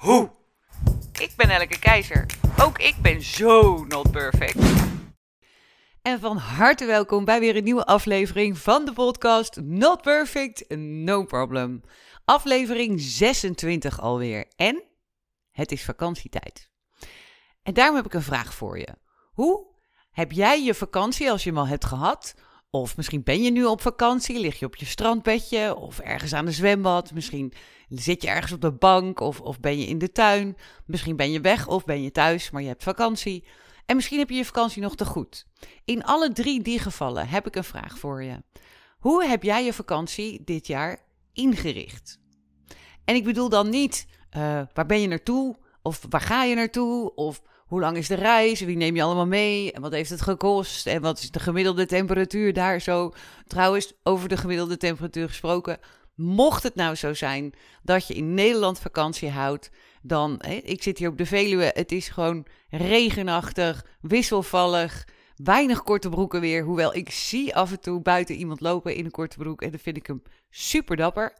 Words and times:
hoe. 0.00 0.30
Ik 1.12 1.32
ben 1.36 1.50
Elke 1.50 1.78
Keizer. 1.78 2.26
Ook 2.62 2.78
ik 2.78 2.96
ben 3.02 3.22
zo 3.22 3.84
not 3.84 4.10
perfect. 4.10 4.58
En 6.02 6.20
van 6.20 6.36
harte 6.36 6.86
welkom 6.86 7.24
bij 7.24 7.40
weer 7.40 7.56
een 7.56 7.64
nieuwe 7.64 7.84
aflevering 7.84 8.58
van 8.58 8.84
de 8.84 8.92
podcast 8.92 9.60
Not 9.60 10.02
Perfect, 10.02 10.76
No 10.76 11.24
Problem. 11.24 11.82
Aflevering 12.24 13.00
26 13.00 14.00
alweer. 14.00 14.46
En 14.56 14.82
het 15.50 15.72
is 15.72 15.84
vakantietijd. 15.84 16.70
En 17.62 17.74
daarom 17.74 17.96
heb 17.96 18.04
ik 18.04 18.14
een 18.14 18.22
vraag 18.22 18.54
voor 18.54 18.78
je. 18.78 18.94
Hoe 19.32 19.66
heb 20.10 20.32
jij 20.32 20.64
je 20.64 20.74
vakantie, 20.74 21.30
als 21.30 21.42
je 21.42 21.50
hem 21.50 21.58
al 21.58 21.66
hebt 21.66 21.84
gehad, 21.84 22.34
of 22.70 22.96
misschien 22.96 23.22
ben 23.22 23.42
je 23.42 23.50
nu 23.50 23.64
op 23.64 23.80
vakantie, 23.80 24.40
lig 24.40 24.58
je 24.58 24.66
op 24.66 24.76
je 24.76 24.86
strandbedje 24.86 25.76
of 25.76 25.98
ergens 25.98 26.32
aan 26.32 26.44
de 26.44 26.52
zwembad. 26.52 27.12
Misschien 27.12 27.52
zit 27.88 28.22
je 28.22 28.28
ergens 28.28 28.52
op 28.52 28.60
de 28.60 28.72
bank 28.72 29.20
of, 29.20 29.40
of 29.40 29.60
ben 29.60 29.78
je 29.78 29.86
in 29.86 29.98
de 29.98 30.12
tuin. 30.12 30.56
Misschien 30.86 31.16
ben 31.16 31.30
je 31.30 31.40
weg 31.40 31.66
of 31.66 31.84
ben 31.84 32.02
je 32.02 32.10
thuis, 32.10 32.50
maar 32.50 32.62
je 32.62 32.68
hebt 32.68 32.82
vakantie. 32.82 33.44
En 33.86 33.96
misschien 33.96 34.18
heb 34.18 34.30
je 34.30 34.36
je 34.36 34.44
vakantie 34.44 34.82
nog 34.82 34.96
te 34.96 35.04
goed. 35.04 35.46
In 35.84 36.04
alle 36.04 36.32
drie 36.32 36.62
die 36.62 36.78
gevallen 36.78 37.28
heb 37.28 37.46
ik 37.46 37.56
een 37.56 37.64
vraag 37.64 37.98
voor 37.98 38.22
je. 38.22 38.42
Hoe 38.98 39.24
heb 39.24 39.42
jij 39.42 39.64
je 39.64 39.72
vakantie 39.72 40.44
dit 40.44 40.66
jaar 40.66 40.98
ingericht? 41.32 42.18
En 43.04 43.14
ik 43.14 43.24
bedoel 43.24 43.48
dan 43.48 43.68
niet 43.68 44.06
uh, 44.36 44.62
waar 44.72 44.86
ben 44.86 45.00
je 45.00 45.08
naartoe 45.08 45.56
of 45.82 46.06
waar 46.08 46.20
ga 46.20 46.44
je 46.44 46.54
naartoe 46.54 47.14
of 47.14 47.42
hoe 47.70 47.80
lang 47.80 47.96
is 47.96 48.08
de 48.08 48.14
reis? 48.14 48.60
Wie 48.60 48.76
neem 48.76 48.96
je 48.96 49.02
allemaal 49.02 49.26
mee? 49.26 49.72
En 49.72 49.80
wat 49.80 49.92
heeft 49.92 50.10
het 50.10 50.20
gekost? 50.20 50.86
En 50.86 51.00
wat 51.00 51.18
is 51.18 51.30
de 51.30 51.40
gemiddelde 51.40 51.86
temperatuur 51.86 52.52
daar 52.52 52.80
zo? 52.80 53.12
Trouwens, 53.46 53.92
over 54.02 54.28
de 54.28 54.36
gemiddelde 54.36 54.76
temperatuur 54.76 55.28
gesproken. 55.28 55.78
Mocht 56.14 56.62
het 56.62 56.74
nou 56.74 56.94
zo 56.94 57.14
zijn 57.14 57.52
dat 57.82 58.06
je 58.06 58.14
in 58.14 58.34
Nederland 58.34 58.78
vakantie 58.78 59.30
houdt, 59.30 59.70
dan, 60.02 60.36
hè, 60.38 60.54
ik 60.54 60.82
zit 60.82 60.98
hier 60.98 61.08
op 61.08 61.18
de 61.18 61.26
Veluwe, 61.26 61.70
het 61.74 61.92
is 61.92 62.08
gewoon 62.08 62.46
regenachtig, 62.68 63.86
wisselvallig, 64.00 65.08
weinig 65.36 65.82
korte 65.82 66.08
broeken 66.08 66.40
weer. 66.40 66.64
Hoewel 66.64 66.94
ik 66.94 67.10
zie 67.10 67.54
af 67.56 67.70
en 67.70 67.80
toe 67.80 68.00
buiten 68.00 68.34
iemand 68.34 68.60
lopen 68.60 68.94
in 68.94 69.04
een 69.04 69.10
korte 69.10 69.38
broek 69.38 69.62
en 69.62 69.70
dan 69.70 69.80
vind 69.80 69.96
ik 69.96 70.06
hem 70.06 70.22
super 70.50 70.96
dapper. 70.96 71.32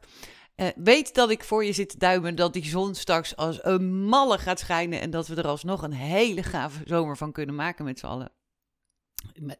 Uh, 0.61 0.67
weet 0.75 1.13
dat 1.13 1.29
ik 1.29 1.43
voor 1.43 1.65
je 1.65 1.73
zit 1.73 1.89
te 1.89 1.97
duimen 1.97 2.35
dat 2.35 2.53
die 2.53 2.65
zon 2.65 2.95
straks 2.95 3.35
als 3.35 3.63
een 3.63 4.03
malle 4.03 4.37
gaat 4.37 4.59
schijnen 4.59 5.01
en 5.01 5.09
dat 5.09 5.27
we 5.27 5.35
er 5.35 5.47
alsnog 5.47 5.81
een 5.81 5.93
hele 5.93 6.43
gave 6.43 6.81
zomer 6.85 7.17
van 7.17 7.31
kunnen 7.31 7.55
maken 7.55 7.85
met 7.85 7.99
z'n 7.99 8.05
allen. 8.05 8.31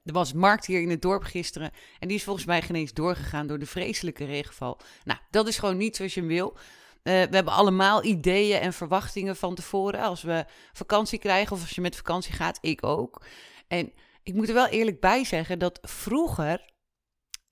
Er 0.04 0.14
was 0.14 0.34
markt 0.34 0.66
hier 0.66 0.82
in 0.82 0.90
het 0.90 1.02
dorp 1.02 1.24
gisteren 1.24 1.72
en 2.00 2.08
die 2.08 2.18
is 2.18 2.24
volgens 2.24 2.46
mij 2.46 2.62
geen 2.62 2.76
eens 2.76 2.94
doorgegaan 2.94 3.48
door 3.48 3.60
de 3.60 3.66
vreselijke 3.66 4.26
regenval. 4.26 4.80
Nou, 5.04 5.20
dat 5.30 5.48
is 5.48 5.58
gewoon 5.58 5.78
niet 5.78 5.96
zoals 5.96 6.14
je 6.14 6.20
hem 6.20 6.30
wil. 6.30 6.54
Uh, 6.54 6.58
we 7.04 7.36
hebben 7.36 7.54
allemaal 7.54 8.04
ideeën 8.04 8.60
en 8.60 8.74
verwachtingen 8.74 9.36
van 9.36 9.56
tevoren 9.56 10.02
als 10.02 10.22
we 10.22 10.46
vakantie 10.74 11.20
krijgen 11.20 11.56
of 11.56 11.62
als 11.62 11.76
je 11.76 11.82
met 11.82 11.96
vakantie 11.96 12.34
gaat. 12.34 12.58
Ik 12.62 12.86
ook. 12.86 13.26
En 13.68 13.94
ik 14.24 14.34
moet 14.34 14.48
er 14.48 14.54
wel 14.54 14.68
eerlijk 14.68 15.00
bij 15.00 15.24
zeggen 15.24 15.60
dat 15.60 15.80
vroeger, 15.82 16.74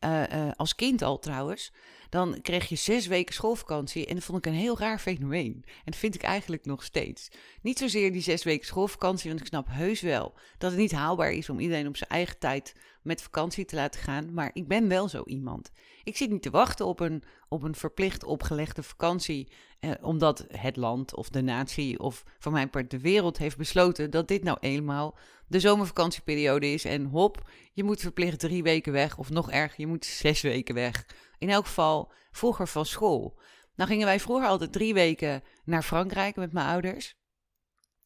uh, 0.06 0.51
als 0.56 0.75
kind 0.75 1.01
al 1.01 1.19
trouwens, 1.19 1.72
dan 2.09 2.42
kreeg 2.42 2.70
je 2.70 2.75
zes 2.75 3.08
weken 3.08 3.34
schoolvakantie. 3.34 4.06
En 4.06 4.16
dat 4.16 4.24
vond 4.24 4.38
ik 4.38 4.46
een 4.46 4.59
heel 4.59 4.78
raar 4.78 5.00
fenomeen. 5.00 5.53
En 5.66 5.86
dat 5.86 5.96
vind 5.96 6.16
ik 6.16 6.24
eigenlijk 6.24 6.66
nog 6.66 6.84
steeds. 6.84 7.30
Niet 7.62 7.78
zozeer 7.78 8.12
die 8.12 8.22
zes 8.22 8.44
weken 8.44 8.66
schoolvakantie, 8.66 9.30
want 9.30 9.42
ik 9.42 9.47
snap 9.47 9.68
heus 9.70 10.02
wel 10.02 10.34
dat 10.58 10.72
het 10.72 10.80
niet 10.80 10.92
haalbaar 10.92 11.31
is 11.31 11.50
om 11.50 11.59
iedereen 11.59 11.88
op 11.88 11.98
zijn 11.98 12.09
eigen 12.09 12.38
tijd 12.38 12.75
met 13.02 13.22
vakantie 13.22 13.66
te 13.66 13.75
laten 13.75 14.02
gaan. 14.02 14.34
Maar 14.34 14.50
ik 14.53 14.68
ben 14.68 14.88
wel 14.88 15.08
zo 15.08 15.24
iemand. 15.25 15.72
Ik 16.03 16.18
zit 16.18 16.30
niet 16.30 16.42
te 16.42 16.50
wachten 16.50 16.86
op 16.86 17.00
een, 17.00 17.24
op 17.50 17.64
een 17.64 17.75
verplicht 17.75 18.24
opgelegde 18.24 18.84
vakantie, 18.84 19.52
eh, 19.80 19.92
omdat 20.02 20.46
het 20.48 20.75
land 20.75 21.16
of 21.16 21.30
de 21.30 21.42
natie 21.42 22.00
of 22.00 22.24
van 22.40 22.52
mijn 22.52 22.69
part 22.69 22.92
de 22.92 23.00
wereld 23.00 23.38
heeft 23.38 23.58
besloten 23.58 24.12
dat 24.12 24.28
dit 24.28 24.44
nou 24.44 24.58
eenmaal 24.59 25.18
de 25.48 25.59
zomervakantieperiode 25.59 26.68
is. 26.72 26.86
En 26.86 27.06
hop, 27.06 27.50
je 27.74 27.84
moet 27.84 28.02
verplicht 28.02 28.40
drie 28.40 28.64
weken 28.64 28.94
weg, 28.94 29.18
of 29.18 29.30
nog 29.30 29.52
erger, 29.52 29.80
je 29.80 29.88
moet 29.88 30.06
zes 30.06 30.42
weken 30.42 30.75
weg. 30.75 31.06
In 31.39 31.50
elk 31.50 31.66
geval 31.66 32.11
vroeger 32.31 32.67
van 32.67 32.85
school. 32.85 33.39
Nou 33.75 33.89
gingen 33.89 34.05
wij 34.05 34.19
vroeger 34.19 34.47
altijd 34.47 34.72
drie 34.72 34.94
weken 34.94 35.44
naar 35.63 35.83
Frankrijk 35.83 36.35
met 36.35 36.53
mijn 36.53 36.67
ouders. 36.67 37.17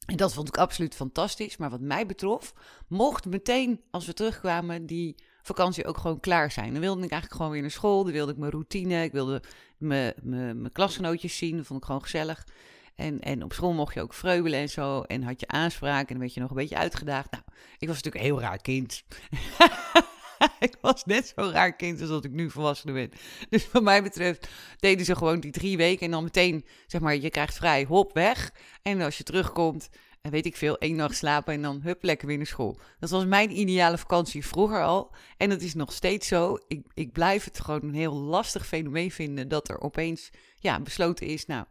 En 0.06 0.18
dat 0.18 0.34
vond 0.34 0.48
ik 0.48 0.58
absoluut 0.58 0.96
fantastisch. 0.96 1.58
Maar 1.58 1.70
wat 1.70 1.80
mij 1.80 2.06
betrof, 2.06 2.54
mocht 2.88 3.26
meteen 3.26 3.82
als 3.92 4.06
we 4.06 4.14
terugkwamen 4.14 4.86
die 4.86 5.24
vakantie 5.42 5.86
ook 5.86 5.98
gewoon 5.98 6.20
klaar 6.20 6.52
zijn. 6.52 6.72
Dan 6.72 6.82
wilde 6.82 7.04
ik 7.04 7.12
eigenlijk 7.12 7.34
gewoon 7.34 7.52
weer 7.52 7.62
naar 7.62 7.72
school. 7.72 8.04
Dan 8.04 8.14
wilde 8.14 8.32
ik 8.32 8.38
mijn 8.38 8.52
routine. 8.52 9.04
Ik 9.04 9.12
wilde 9.12 9.44
mijn, 9.78 10.14
mijn, 10.22 10.62
mijn 10.62 10.74
klasgenootjes 10.74 11.38
zien. 11.38 11.58
Dat 11.58 11.66
vond 11.66 11.80
ik 11.80 11.86
gewoon 11.86 12.02
gezellig. 12.02 12.48
En, 12.96 13.20
en 13.20 13.44
op 13.44 13.54
school 13.54 13.74
mocht 13.74 13.94
je 13.94 14.02
ook 14.02 14.14
vreubelen 14.14 14.60
en 14.60 14.70
zo. 14.70 15.02
En 15.02 15.24
had 15.24 15.40
je 15.40 15.48
aanspraak 15.48 16.02
en 16.02 16.08
dan 16.08 16.20
werd 16.20 16.34
je 16.34 16.40
nog 16.40 16.50
een 16.50 16.56
beetje 16.56 16.78
uitgedaagd. 16.78 17.32
Nou, 17.32 17.44
ik 17.78 17.88
was 17.88 17.96
natuurlijk 17.96 18.26
een 18.26 18.32
heel 18.32 18.42
raar 18.42 18.62
kind. 18.62 19.04
ik 20.60 20.78
was 20.82 21.06
net 21.06 21.34
zo 21.36 21.50
raar 21.50 21.76
kind 21.76 22.02
als 22.02 22.10
dat 22.10 22.26
ik 22.26 22.32
nu 22.32 22.50
volwassen 22.50 22.94
ben. 22.94 23.12
Dus 23.50 23.72
wat 23.72 23.84
mij 23.84 24.04
betreft 24.04 24.48
deden 24.80 25.06
ze 25.06 25.16
gewoon 25.16 25.40
die 25.40 25.52
drie 25.52 25.78
weken 25.78 26.06
en 26.06 26.12
dan 26.12 26.24
meteen, 26.24 26.66
zeg 26.88 27.02
maar, 27.02 27.16
je 27.16 27.30
krijgt 27.30 27.56
vrij, 27.56 27.84
hop, 27.84 28.14
weg. 28.14 28.52
En 28.82 29.02
als 29.02 29.18
je 29.18 29.24
terugkomt, 29.24 29.90
en 30.22 30.32
weet 30.32 30.46
ik 30.46 30.56
veel, 30.56 30.78
één 30.78 30.96
nacht 30.96 31.16
slapen 31.16 31.54
en 31.54 31.62
dan 31.62 31.82
hup, 31.84 32.04
lekker 32.04 32.28
weer 32.28 32.38
naar 32.38 32.46
school. 32.46 32.80
Dat 33.00 33.10
was 33.10 33.26
mijn 33.26 33.60
ideale 33.60 33.98
vakantie 33.98 34.46
vroeger 34.46 34.84
al. 34.84 35.16
En 35.38 35.50
dat 35.50 35.62
is 35.62 35.74
nog 35.74 35.94
steeds 35.94 36.28
zo. 36.28 36.58
Ik, 36.68 36.86
ik 36.94 37.12
blijf 37.12 37.44
het 37.44 37.60
gewoon 37.60 37.84
een 37.84 37.94
heel 37.94 38.14
lastig 38.14 38.68
fenomeen 38.68 39.12
vinden 39.12 39.48
dat 39.48 39.70
er 39.70 39.80
opeens, 39.80 40.30
ja, 40.60 40.80
besloten 40.80 41.28
is, 41.28 41.46
nou, 41.46 41.66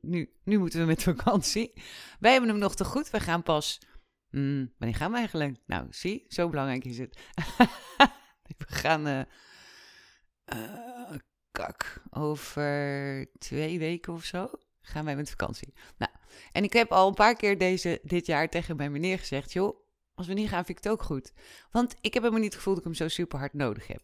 nu, 0.00 0.30
nu 0.44 0.58
moeten 0.58 0.80
we 0.80 0.86
met 0.86 1.02
vakantie. 1.02 1.72
Wij 2.20 2.30
hebben 2.30 2.50
hem 2.50 2.58
nog 2.58 2.74
te 2.74 2.84
goed. 2.84 3.10
We 3.10 3.20
gaan 3.20 3.42
pas 3.42 3.80
Mm, 4.34 4.72
wanneer 4.78 4.96
gaan 4.96 5.10
we 5.10 5.16
eigenlijk? 5.16 5.56
Nou, 5.66 5.86
zie, 5.90 6.24
zo 6.28 6.48
belangrijk 6.48 6.84
is 6.84 6.98
het. 6.98 7.18
we 8.58 8.64
gaan. 8.66 9.08
Uh, 9.08 9.20
uh, 10.54 11.18
kak. 11.50 12.02
Over 12.10 13.26
twee 13.38 13.78
weken 13.78 14.12
of 14.12 14.24
zo 14.24 14.50
gaan 14.80 15.04
wij 15.04 15.16
met 15.16 15.30
vakantie. 15.30 15.74
Nou, 15.96 16.12
en 16.52 16.64
ik 16.64 16.72
heb 16.72 16.92
al 16.92 17.08
een 17.08 17.14
paar 17.14 17.34
keer 17.34 17.58
deze, 17.58 18.00
dit 18.02 18.26
jaar 18.26 18.48
tegen 18.48 18.76
mijn 18.76 18.92
meneer 18.92 19.18
gezegd: 19.18 19.52
joh, 19.52 19.83
als 20.14 20.26
we 20.26 20.32
niet 20.32 20.48
gaan, 20.48 20.64
vind 20.64 20.78
ik 20.78 20.84
het 20.84 20.92
ook 20.92 21.02
goed. 21.02 21.32
Want 21.70 21.94
ik 22.00 22.14
heb 22.14 22.22
helemaal 22.22 22.42
niet 22.42 22.52
het 22.52 22.62
gevoel 22.62 22.74
dat 22.74 22.82
ik 22.82 22.88
hem 22.88 23.08
zo 23.08 23.14
super 23.14 23.38
hard 23.38 23.54
nodig 23.54 23.86
heb. 23.86 24.02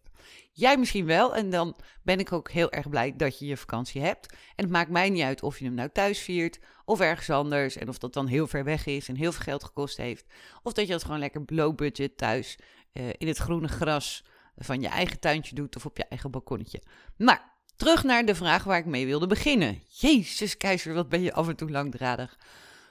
Jij 0.52 0.76
misschien 0.76 1.06
wel. 1.06 1.34
En 1.34 1.50
dan 1.50 1.76
ben 2.02 2.18
ik 2.18 2.32
ook 2.32 2.50
heel 2.50 2.70
erg 2.70 2.88
blij 2.88 3.16
dat 3.16 3.38
je 3.38 3.46
je 3.46 3.56
vakantie 3.56 4.02
hebt. 4.02 4.32
En 4.32 4.64
het 4.64 4.70
maakt 4.70 4.90
mij 4.90 5.10
niet 5.10 5.22
uit 5.22 5.42
of 5.42 5.58
je 5.58 5.64
hem 5.64 5.74
nou 5.74 5.88
thuis 5.92 6.18
viert 6.18 6.58
of 6.84 7.00
ergens 7.00 7.30
anders. 7.30 7.76
En 7.76 7.88
of 7.88 7.98
dat 7.98 8.12
dan 8.12 8.26
heel 8.26 8.46
ver 8.46 8.64
weg 8.64 8.86
is 8.86 9.08
en 9.08 9.16
heel 9.16 9.32
veel 9.32 9.42
geld 9.42 9.64
gekost 9.64 9.96
heeft. 9.96 10.24
Of 10.62 10.72
dat 10.72 10.86
je 10.86 10.92
dat 10.92 11.04
gewoon 11.04 11.18
lekker 11.18 11.42
low 11.46 11.74
budget 11.74 12.16
thuis 12.16 12.58
uh, 12.92 13.08
in 13.18 13.26
het 13.26 13.38
groene 13.38 13.68
gras 13.68 14.24
van 14.56 14.80
je 14.80 14.88
eigen 14.88 15.20
tuintje 15.20 15.54
doet 15.54 15.76
of 15.76 15.86
op 15.86 15.96
je 15.96 16.04
eigen 16.04 16.30
balkonnetje. 16.30 16.82
Maar 17.16 17.52
terug 17.76 18.04
naar 18.04 18.24
de 18.24 18.34
vraag 18.34 18.64
waar 18.64 18.78
ik 18.78 18.86
mee 18.86 19.06
wilde 19.06 19.26
beginnen. 19.26 19.82
Jezus, 19.88 20.56
keizer, 20.56 20.94
wat 20.94 21.08
ben 21.08 21.22
je 21.22 21.32
af 21.32 21.48
en 21.48 21.56
toe 21.56 21.70
langdradig. 21.70 22.38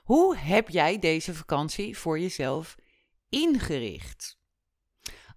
Hoe 0.04 0.38
heb 0.38 0.70
jij 0.70 1.00
deze 1.00 1.34
vakantie 1.34 1.98
voor 1.98 2.20
jezelf 2.20 2.76
ingericht? 3.30 4.38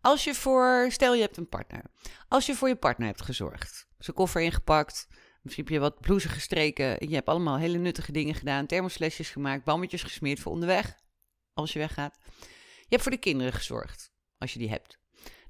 Als 0.00 0.25
je 0.25 0.35
voor, 0.35 0.87
stel 0.89 1.15
je 1.15 1.21
hebt 1.21 1.37
een 1.37 1.49
partner. 1.49 1.85
Als 2.29 2.47
je 2.47 2.55
voor 2.55 2.69
je 2.69 2.77
partner 2.77 3.06
hebt 3.06 3.23
gezorgd, 3.23 3.87
zijn 3.99 4.17
koffer 4.17 4.41
ingepakt, 4.41 5.09
misschien 5.43 5.65
heb 5.65 5.73
je 5.73 5.81
wat 5.81 6.00
blouses 6.00 6.31
gestreken. 6.31 7.09
Je 7.09 7.15
hebt 7.15 7.29
allemaal 7.29 7.59
hele 7.59 7.79
nuttige 7.79 8.12
dingen 8.12 8.35
gedaan, 8.35 8.67
thermoslesjes 8.67 9.31
gemaakt, 9.31 9.65
bammetjes 9.65 10.03
gesmeerd 10.03 10.41
voor 10.41 10.53
onderweg, 10.53 10.97
als 11.55 11.73
je 11.73 11.79
weggaat. 11.79 12.19
Je 12.79 12.89
hebt 12.89 13.03
voor 13.03 13.12
de 13.12 13.19
kinderen 13.19 13.53
gezorgd, 13.53 14.12
als 14.38 14.53
je 14.53 14.59
die 14.59 14.69
hebt. 14.69 15.00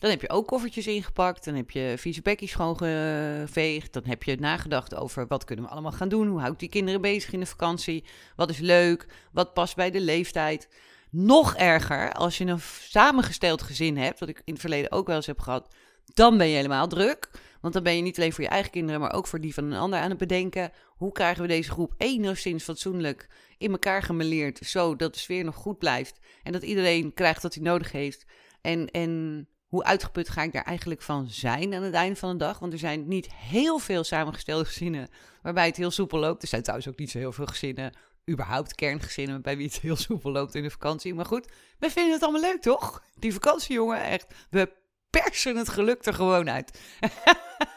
Dan 0.03 0.11
heb 0.11 0.21
je 0.21 0.31
ook 0.31 0.47
koffertjes 0.47 0.87
ingepakt. 0.87 1.45
Dan 1.45 1.55
heb 1.55 1.71
je 1.71 1.95
vieze 1.99 2.23
bekjes 2.23 2.51
schoongeveegd. 2.51 3.93
Dan 3.93 4.03
heb 4.05 4.23
je 4.23 4.37
nagedacht 4.37 4.95
over 4.95 5.27
wat 5.27 5.45
kunnen 5.45 5.65
we 5.65 5.71
allemaal 5.71 5.93
gaan 5.93 6.09
doen. 6.09 6.29
Hoe 6.29 6.41
hou 6.41 6.53
ik 6.53 6.59
die 6.59 6.69
kinderen 6.69 7.01
bezig 7.01 7.33
in 7.33 7.41
de 7.41 7.47
vakantie? 7.47 8.05
Wat 8.37 8.51
is 8.51 8.59
leuk? 8.59 9.07
Wat 9.33 9.55
past 9.55 9.77
bij 9.77 9.91
de 9.91 10.01
leeftijd? 10.01 10.69
Nog 11.15 11.55
erger, 11.57 12.13
als 12.13 12.39
je 12.39 12.45
een 12.45 12.61
samengesteld 12.81 13.63
gezin 13.63 13.97
hebt, 13.97 14.21
wat 14.21 14.29
ik 14.29 14.43
in 14.45 14.53
het 14.53 14.61
verleden 14.61 14.93
ook 14.93 15.07
wel 15.07 15.17
eens 15.17 15.27
heb 15.27 15.41
gehad, 15.41 15.75
dan 16.15 16.39
ben 16.39 16.49
je 16.49 16.57
helemaal 16.57 16.89
druk. 16.89 17.31
Want 17.61 17.75
dan 17.75 17.83
ben 17.83 17.97
je 17.97 18.03
niet 18.03 18.17
alleen 18.17 18.33
voor 18.33 18.45
je 18.45 18.51
eigen 18.51 18.71
kinderen, 18.71 19.01
maar 19.01 19.13
ook 19.13 19.27
voor 19.27 19.41
die 19.41 19.55
van 19.55 19.65
een 19.65 19.79
ander 19.79 19.99
aan 19.99 20.09
het 20.09 20.19
bedenken. 20.19 20.73
hoe 20.87 21.13
krijgen 21.13 21.43
we 21.43 21.49
deze 21.49 21.71
groep 21.71 21.95
enigszins 21.97 22.65
fatsoenlijk 22.65 23.29
in 23.59 23.71
elkaar 23.71 24.03
gemeleerd, 24.03 24.59
zodat 24.63 25.15
de 25.15 25.21
sfeer 25.21 25.45
nog 25.45 25.55
goed 25.55 25.79
blijft 25.79 26.19
en 26.43 26.53
dat 26.53 26.63
iedereen 26.63 27.15
krijgt 27.15 27.43
wat 27.43 27.55
hij 27.55 27.63
nodig 27.63 27.93
heeft. 27.93 28.25
En, 28.61 28.91
en 28.91 29.47
hoe 29.73 29.85
uitgeput 29.85 30.29
ga 30.29 30.43
ik 30.43 30.53
daar 30.53 30.65
eigenlijk 30.65 31.03
van 31.03 31.27
zijn 31.29 31.75
aan 31.75 31.83
het 31.83 31.95
einde 31.95 32.19
van 32.19 32.31
de 32.31 32.45
dag? 32.45 32.59
Want 32.59 32.73
er 32.73 32.79
zijn 32.79 33.09
niet 33.09 33.33
heel 33.33 33.79
veel 33.79 34.05
samengestelde 34.05 34.65
gezinnen 34.65 35.09
waarbij 35.43 35.67
het 35.67 35.77
heel 35.77 35.91
soepel 35.91 36.19
loopt. 36.19 36.43
Er 36.43 36.49
zijn 36.49 36.63
trouwens 36.63 36.89
ook 36.89 36.99
niet 36.99 37.11
zo 37.11 37.19
heel 37.19 37.33
veel 37.33 37.47
gezinnen, 37.47 37.93
überhaupt 38.31 38.75
kerngezinnen, 38.75 39.43
bij 39.43 39.57
wie 39.57 39.67
het 39.67 39.81
heel 39.81 39.97
soepel 39.97 40.31
loopt 40.31 40.55
in 40.55 40.63
de 40.63 40.71
vakantie. 40.71 41.15
Maar 41.15 41.25
goed, 41.25 41.53
we 41.79 41.91
vinden 41.91 42.13
het 42.13 42.23
allemaal 42.23 42.41
leuk, 42.41 42.61
toch? 42.61 43.03
Die 43.19 43.33
vakantie, 43.33 43.75
jongen, 43.75 44.03
echt. 44.03 44.35
We 44.51 44.73
persen 45.11 45.57
het 45.57 45.69
geluk 45.69 46.07
er 46.07 46.15
gewoon 46.15 46.51
uit. 46.51 46.81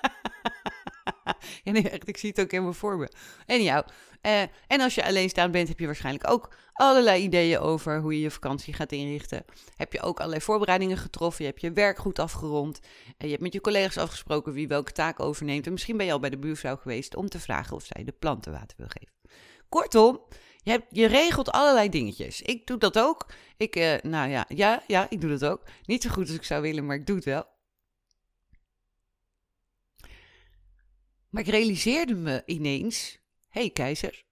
ja, 1.63 1.73
ik 2.05 2.17
zie 2.17 2.29
het 2.29 2.41
ook 2.41 2.51
helemaal 2.51 2.73
voor 2.73 2.97
me. 2.97 3.09
En 4.67 4.81
als 4.81 4.95
je 4.95 5.05
alleenstaand 5.05 5.51
bent, 5.51 5.67
heb 5.67 5.79
je 5.79 5.85
waarschijnlijk 5.85 6.29
ook 6.29 6.49
allerlei 6.73 7.23
ideeën 7.23 7.59
over 7.59 7.99
hoe 7.99 8.13
je 8.13 8.21
je 8.21 8.31
vakantie 8.31 8.73
gaat 8.73 8.91
inrichten. 8.91 9.45
Heb 9.75 9.93
je 9.93 10.01
ook 10.01 10.17
allerlei 10.17 10.41
voorbereidingen 10.41 10.97
getroffen. 10.97 11.43
Je 11.45 11.49
hebt 11.49 11.61
je 11.61 11.71
werk 11.71 11.97
goed 11.97 12.19
afgerond. 12.19 12.79
En 13.17 13.25
je 13.25 13.29
hebt 13.29 13.41
met 13.41 13.53
je 13.53 13.61
collega's 13.61 13.97
afgesproken 13.97 14.53
wie 14.53 14.67
welke 14.67 14.91
taak 14.91 15.19
overneemt. 15.19 15.65
En 15.65 15.71
misschien 15.71 15.97
ben 15.97 16.05
je 16.05 16.11
al 16.11 16.19
bij 16.19 16.29
de 16.29 16.37
buurvrouw 16.37 16.75
geweest 16.75 17.15
om 17.15 17.29
te 17.29 17.39
vragen 17.39 17.75
of 17.75 17.83
zij 17.85 18.03
de 18.03 18.11
planten 18.11 18.51
water 18.51 18.77
wil 18.77 18.87
geven. 18.89 19.13
Kortom, 19.69 20.21
je, 20.63 20.81
je 20.89 21.05
regelt 21.05 21.51
allerlei 21.51 21.89
dingetjes. 21.89 22.41
Ik 22.41 22.67
doe 22.67 22.77
dat 22.77 22.99
ook. 22.99 23.25
Ik, 23.57 23.75
uh, 23.75 23.95
nou 24.01 24.29
ja, 24.29 24.45
ja, 24.47 24.83
ja, 24.87 25.07
ik 25.09 25.21
doe 25.21 25.29
dat 25.29 25.45
ook. 25.45 25.61
Niet 25.85 26.03
zo 26.03 26.09
goed 26.09 26.27
als 26.27 26.35
ik 26.35 26.43
zou 26.43 26.61
willen, 26.61 26.85
maar 26.85 26.95
ik 26.95 27.05
doe 27.05 27.15
het 27.15 27.25
wel. 27.25 27.54
Maar 31.35 31.43
ik 31.43 31.49
realiseerde 31.49 32.15
me 32.15 32.43
ineens: 32.45 33.19
hé 33.47 33.61
hey, 33.61 33.69
keizer, 33.69 34.25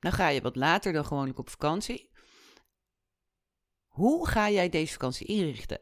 nou 0.00 0.14
ga 0.14 0.28
je 0.28 0.40
wat 0.40 0.56
later 0.56 0.92
dan 0.92 1.04
gewoonlijk 1.04 1.38
op 1.38 1.50
vakantie. 1.50 2.10
Hoe 3.86 4.28
ga 4.28 4.50
jij 4.50 4.68
deze 4.68 4.92
vakantie 4.92 5.26
inrichten? 5.26 5.80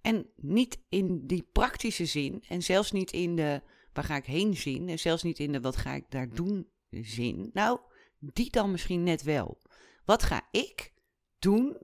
En 0.00 0.30
niet 0.36 0.84
in 0.88 1.26
die 1.26 1.42
praktische 1.42 2.06
zin, 2.06 2.44
en 2.48 2.62
zelfs 2.62 2.92
niet 2.92 3.12
in 3.12 3.36
de 3.36 3.62
waar 3.92 4.04
ga 4.04 4.16
ik 4.16 4.24
heen 4.24 4.56
zien, 4.56 4.88
en 4.88 4.98
zelfs 4.98 5.22
niet 5.22 5.38
in 5.38 5.52
de 5.52 5.60
wat 5.60 5.76
ga 5.76 5.94
ik 5.94 6.10
daar 6.10 6.28
doen 6.28 6.70
zin. 6.90 7.50
Nou, 7.52 7.80
die 8.18 8.50
dan 8.50 8.70
misschien 8.70 9.02
net 9.02 9.22
wel. 9.22 9.62
Wat 10.04 10.22
ga 10.22 10.48
ik 10.50 10.92
doen 11.38 11.78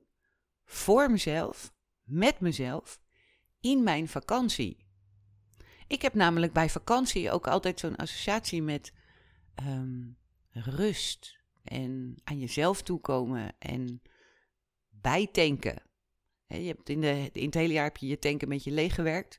voor 0.65 1.11
mezelf, 1.11 1.75
met 2.03 2.41
mezelf, 2.41 3.01
in 3.61 3.83
mijn 3.83 4.09
vakantie? 4.09 4.88
Ik 5.89 6.03
heb 6.03 6.15
namelijk 6.15 6.53
bij 6.53 6.71
vakantie 6.71 7.31
ook 7.31 7.47
altijd 7.47 7.81
zo'n 7.81 7.97
associatie 7.97 8.63
met 8.63 8.93
ehm, 9.55 10.07
rust 10.51 11.37
en 11.63 12.21
aan 12.25 12.39
jezelf 12.39 12.83
toekomen 12.83 13.55
en 13.59 14.03
bijtanken. 14.89 15.83
je 16.47 16.57
hebt 16.57 16.89
in, 16.89 17.01
de, 17.01 17.31
het 17.33 17.55
hele 17.55 17.73
jaar 17.73 17.85
heb 17.85 17.97
je 17.97 18.07
je 18.07 18.19
tanken 18.19 18.49
met 18.49 18.65
je 18.65 18.71
leeggewerkt 18.71 19.39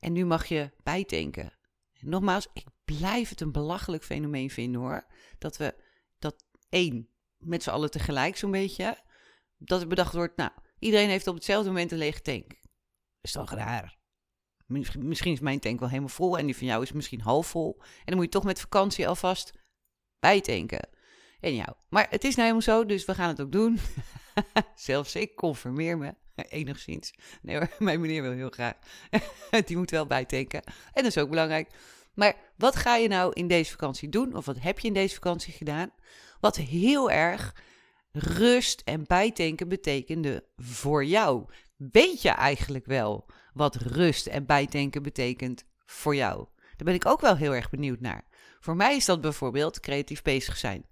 en 0.00 0.12
nu 0.12 0.24
mag 0.24 0.46
je 0.46 0.70
bijtanken. 0.82 1.58
nogmaals, 2.00 2.48
ik 2.52 2.66
blijf 2.84 3.28
het 3.28 3.40
een 3.40 3.52
belachelijk 3.52 4.04
fenomeen 4.04 4.50
vinden 4.50 4.80
hoor. 4.80 5.06
Dat 5.38 5.56
we 5.56 5.74
dat 6.18 6.44
één, 6.68 7.08
met 7.36 7.62
z'n 7.62 7.70
allen 7.70 7.90
tegelijk 7.90 8.36
zo'n 8.36 8.50
beetje, 8.50 8.98
dat 9.56 9.80
er 9.80 9.88
bedacht 9.88 10.14
wordt, 10.14 10.36
nou, 10.36 10.50
iedereen 10.78 11.08
heeft 11.08 11.26
op 11.26 11.34
hetzelfde 11.34 11.68
moment 11.68 11.92
een 11.92 11.98
lege 11.98 12.22
tank. 12.22 12.48
Dat 12.48 12.60
is 13.20 13.32
toch 13.32 13.50
raar? 13.50 13.97
Misschien 14.68 15.32
is 15.32 15.40
mijn 15.40 15.58
tank 15.58 15.80
wel 15.80 15.88
helemaal 15.88 16.08
vol 16.08 16.38
en 16.38 16.46
die 16.46 16.56
van 16.56 16.66
jou 16.66 16.82
is 16.82 16.92
misschien 16.92 17.20
half 17.20 17.46
vol. 17.46 17.76
En 17.80 18.04
dan 18.04 18.14
moet 18.14 18.24
je 18.24 18.30
toch 18.30 18.44
met 18.44 18.60
vakantie 18.60 19.08
alvast 19.08 19.52
bijtanken. 20.20 20.88
En 21.40 21.54
jou. 21.54 21.72
Maar 21.88 22.06
het 22.10 22.24
is 22.24 22.34
nou 22.34 22.48
helemaal 22.48 22.76
zo, 22.76 22.86
dus 22.86 23.04
we 23.04 23.14
gaan 23.14 23.28
het 23.28 23.40
ook 23.40 23.52
doen. 23.52 23.78
Zelfs 24.74 25.14
ik 25.14 25.34
conformeer 25.34 25.98
me. 25.98 26.14
Enigszins. 26.48 27.14
Nee 27.42 27.56
hoor, 27.56 27.68
mijn 27.78 28.00
meneer 28.00 28.22
wil 28.22 28.32
heel 28.32 28.50
graag. 28.50 28.74
die 29.66 29.76
moet 29.76 29.90
wel 29.90 30.06
bijtanken. 30.06 30.62
En 30.64 31.02
dat 31.02 31.04
is 31.04 31.18
ook 31.18 31.30
belangrijk. 31.30 31.70
Maar 32.14 32.36
wat 32.56 32.76
ga 32.76 32.96
je 32.96 33.08
nou 33.08 33.32
in 33.32 33.48
deze 33.48 33.70
vakantie 33.70 34.08
doen? 34.08 34.36
Of 34.36 34.46
wat 34.46 34.60
heb 34.60 34.78
je 34.78 34.88
in 34.88 34.94
deze 34.94 35.14
vakantie 35.14 35.52
gedaan? 35.52 35.90
Wat 36.40 36.56
heel 36.56 37.10
erg 37.10 37.54
rust 38.12 38.82
en 38.84 39.04
bijtanken 39.06 39.68
betekende 39.68 40.44
voor 40.56 41.04
jou. 41.04 41.44
Weet 41.76 42.22
je 42.22 42.28
eigenlijk 42.28 42.86
wel 42.86 43.26
wat 43.58 43.74
rust 43.74 44.26
en 44.26 44.46
bijtanken 44.46 45.02
betekent 45.02 45.64
voor 45.86 46.14
jou? 46.14 46.46
Daar 46.58 46.86
ben 46.86 46.94
ik 46.94 47.06
ook 47.06 47.20
wel 47.20 47.36
heel 47.36 47.54
erg 47.54 47.70
benieuwd 47.70 48.00
naar. 48.00 48.24
Voor 48.60 48.76
mij 48.76 48.96
is 48.96 49.04
dat 49.04 49.20
bijvoorbeeld 49.20 49.80
creatief 49.80 50.22
bezig 50.22 50.56
zijn. 50.56 50.86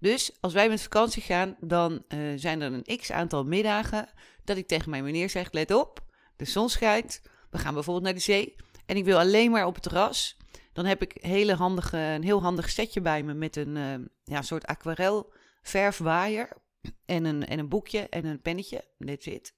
Dus 0.00 0.36
als 0.40 0.52
wij 0.52 0.68
met 0.68 0.82
vakantie 0.82 1.22
gaan, 1.22 1.56
dan 1.60 2.04
uh, 2.08 2.32
zijn 2.36 2.60
er 2.60 2.72
een 2.72 2.96
x 2.96 3.12
aantal 3.12 3.44
middagen 3.44 4.08
dat 4.44 4.56
ik 4.56 4.66
tegen 4.66 4.90
mijn 4.90 5.04
meneer 5.04 5.30
zeg: 5.30 5.52
let 5.52 5.70
op, 5.70 6.00
de 6.36 6.44
zon 6.44 6.68
schijnt. 6.68 7.22
We 7.50 7.58
gaan 7.58 7.74
bijvoorbeeld 7.74 8.04
naar 8.04 8.14
de 8.14 8.20
zee. 8.20 8.56
En 8.86 8.96
ik 8.96 9.04
wil 9.04 9.18
alleen 9.18 9.50
maar 9.50 9.66
op 9.66 9.74
het 9.74 9.82
terras. 9.82 10.36
Dan 10.72 10.84
heb 10.84 11.02
ik 11.02 11.16
hele 11.20 11.54
handige, 11.54 11.98
een 11.98 12.22
heel 12.22 12.42
handig 12.42 12.70
setje 12.70 13.00
bij 13.00 13.22
me 13.22 13.34
met 13.34 13.56
een 13.56 13.76
uh, 13.76 13.94
ja, 14.24 14.42
soort 14.42 14.66
aquarel 14.66 15.32
verfwaaier. 15.62 16.48
En 17.04 17.24
een, 17.24 17.46
en 17.46 17.58
een 17.58 17.68
boekje 17.68 18.08
en 18.08 18.24
een 18.24 18.40
pennetje. 18.40 18.84
Dit 18.98 19.22
zit. 19.22 19.57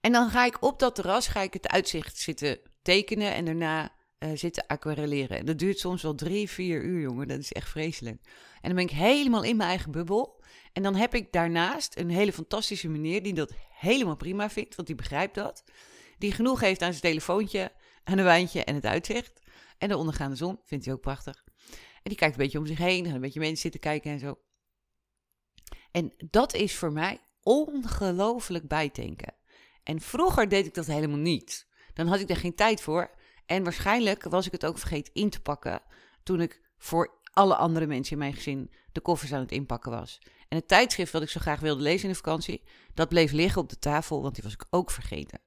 En 0.00 0.12
dan 0.12 0.30
ga 0.30 0.46
ik 0.46 0.62
op 0.62 0.78
dat 0.78 0.94
terras 0.94 1.26
ga 1.26 1.42
ik 1.42 1.52
het 1.52 1.68
uitzicht 1.68 2.18
zitten 2.18 2.58
tekenen 2.82 3.34
en 3.34 3.44
daarna 3.44 3.92
uh, 4.18 4.30
zitten 4.34 4.66
aquarelleren. 4.66 5.38
En 5.38 5.46
dat 5.46 5.58
duurt 5.58 5.78
soms 5.78 6.02
wel 6.02 6.14
drie, 6.14 6.50
vier 6.50 6.82
uur, 6.82 7.00
jongen. 7.00 7.28
Dat 7.28 7.38
is 7.38 7.52
echt 7.52 7.68
vreselijk. 7.68 8.20
En 8.60 8.74
dan 8.74 8.74
ben 8.74 8.84
ik 8.84 8.90
helemaal 8.90 9.42
in 9.42 9.56
mijn 9.56 9.68
eigen 9.68 9.90
bubbel. 9.92 10.42
En 10.72 10.82
dan 10.82 10.94
heb 10.94 11.14
ik 11.14 11.32
daarnaast 11.32 11.96
een 11.96 12.10
hele 12.10 12.32
fantastische 12.32 12.88
meneer 12.88 13.22
die 13.22 13.34
dat 13.34 13.52
helemaal 13.68 14.16
prima 14.16 14.50
vindt, 14.50 14.74
want 14.74 14.88
die 14.88 14.96
begrijpt 14.96 15.34
dat. 15.34 15.64
Die 16.18 16.32
genoeg 16.32 16.60
heeft 16.60 16.82
aan 16.82 16.90
zijn 16.90 17.02
telefoontje, 17.02 17.72
aan 18.04 18.18
een 18.18 18.24
wijntje 18.24 18.64
en 18.64 18.74
het 18.74 18.86
uitzicht. 18.86 19.40
En 19.78 19.88
de 19.88 19.96
ondergaande 19.96 20.36
zon 20.36 20.60
vindt 20.64 20.84
hij 20.84 20.94
ook 20.94 21.00
prachtig. 21.00 21.44
En 21.74 22.10
die 22.10 22.16
kijkt 22.16 22.34
een 22.34 22.42
beetje 22.42 22.58
om 22.58 22.66
zich 22.66 22.78
heen, 22.78 23.06
en 23.06 23.14
een 23.14 23.20
beetje 23.20 23.40
mensen 23.40 23.58
zitten 23.58 23.80
kijken 23.80 24.10
en 24.10 24.18
zo. 24.18 24.38
En 25.90 26.14
dat 26.30 26.54
is 26.54 26.76
voor 26.76 26.92
mij 26.92 27.20
ongelooflijk 27.42 28.68
bijtanken. 28.68 29.34
En 29.90 30.00
vroeger 30.00 30.48
deed 30.48 30.66
ik 30.66 30.74
dat 30.74 30.86
helemaal 30.86 31.18
niet. 31.18 31.66
Dan 31.94 32.06
had 32.06 32.20
ik 32.20 32.30
er 32.30 32.36
geen 32.36 32.54
tijd 32.54 32.80
voor. 32.80 33.10
En 33.46 33.62
waarschijnlijk 33.62 34.22
was 34.24 34.46
ik 34.46 34.52
het 34.52 34.64
ook 34.66 34.78
vergeten 34.78 35.14
in 35.14 35.30
te 35.30 35.40
pakken 35.40 35.82
toen 36.22 36.40
ik 36.40 36.60
voor 36.78 37.20
alle 37.32 37.54
andere 37.56 37.86
mensen 37.86 38.12
in 38.12 38.18
mijn 38.18 38.34
gezin 38.34 38.70
de 38.92 39.00
koffers 39.00 39.32
aan 39.32 39.40
het 39.40 39.52
inpakken 39.52 39.90
was. 39.90 40.18
En 40.48 40.56
het 40.56 40.68
tijdschrift 40.68 41.12
wat 41.12 41.22
ik 41.22 41.28
zo 41.28 41.40
graag 41.40 41.60
wilde 41.60 41.82
lezen 41.82 42.02
in 42.02 42.08
de 42.08 42.14
vakantie, 42.14 42.62
dat 42.94 43.08
bleef 43.08 43.32
liggen 43.32 43.62
op 43.62 43.68
de 43.68 43.78
tafel, 43.78 44.22
want 44.22 44.34
die 44.34 44.44
was 44.44 44.52
ik 44.52 44.66
ook 44.70 44.90
vergeten. 44.90 45.40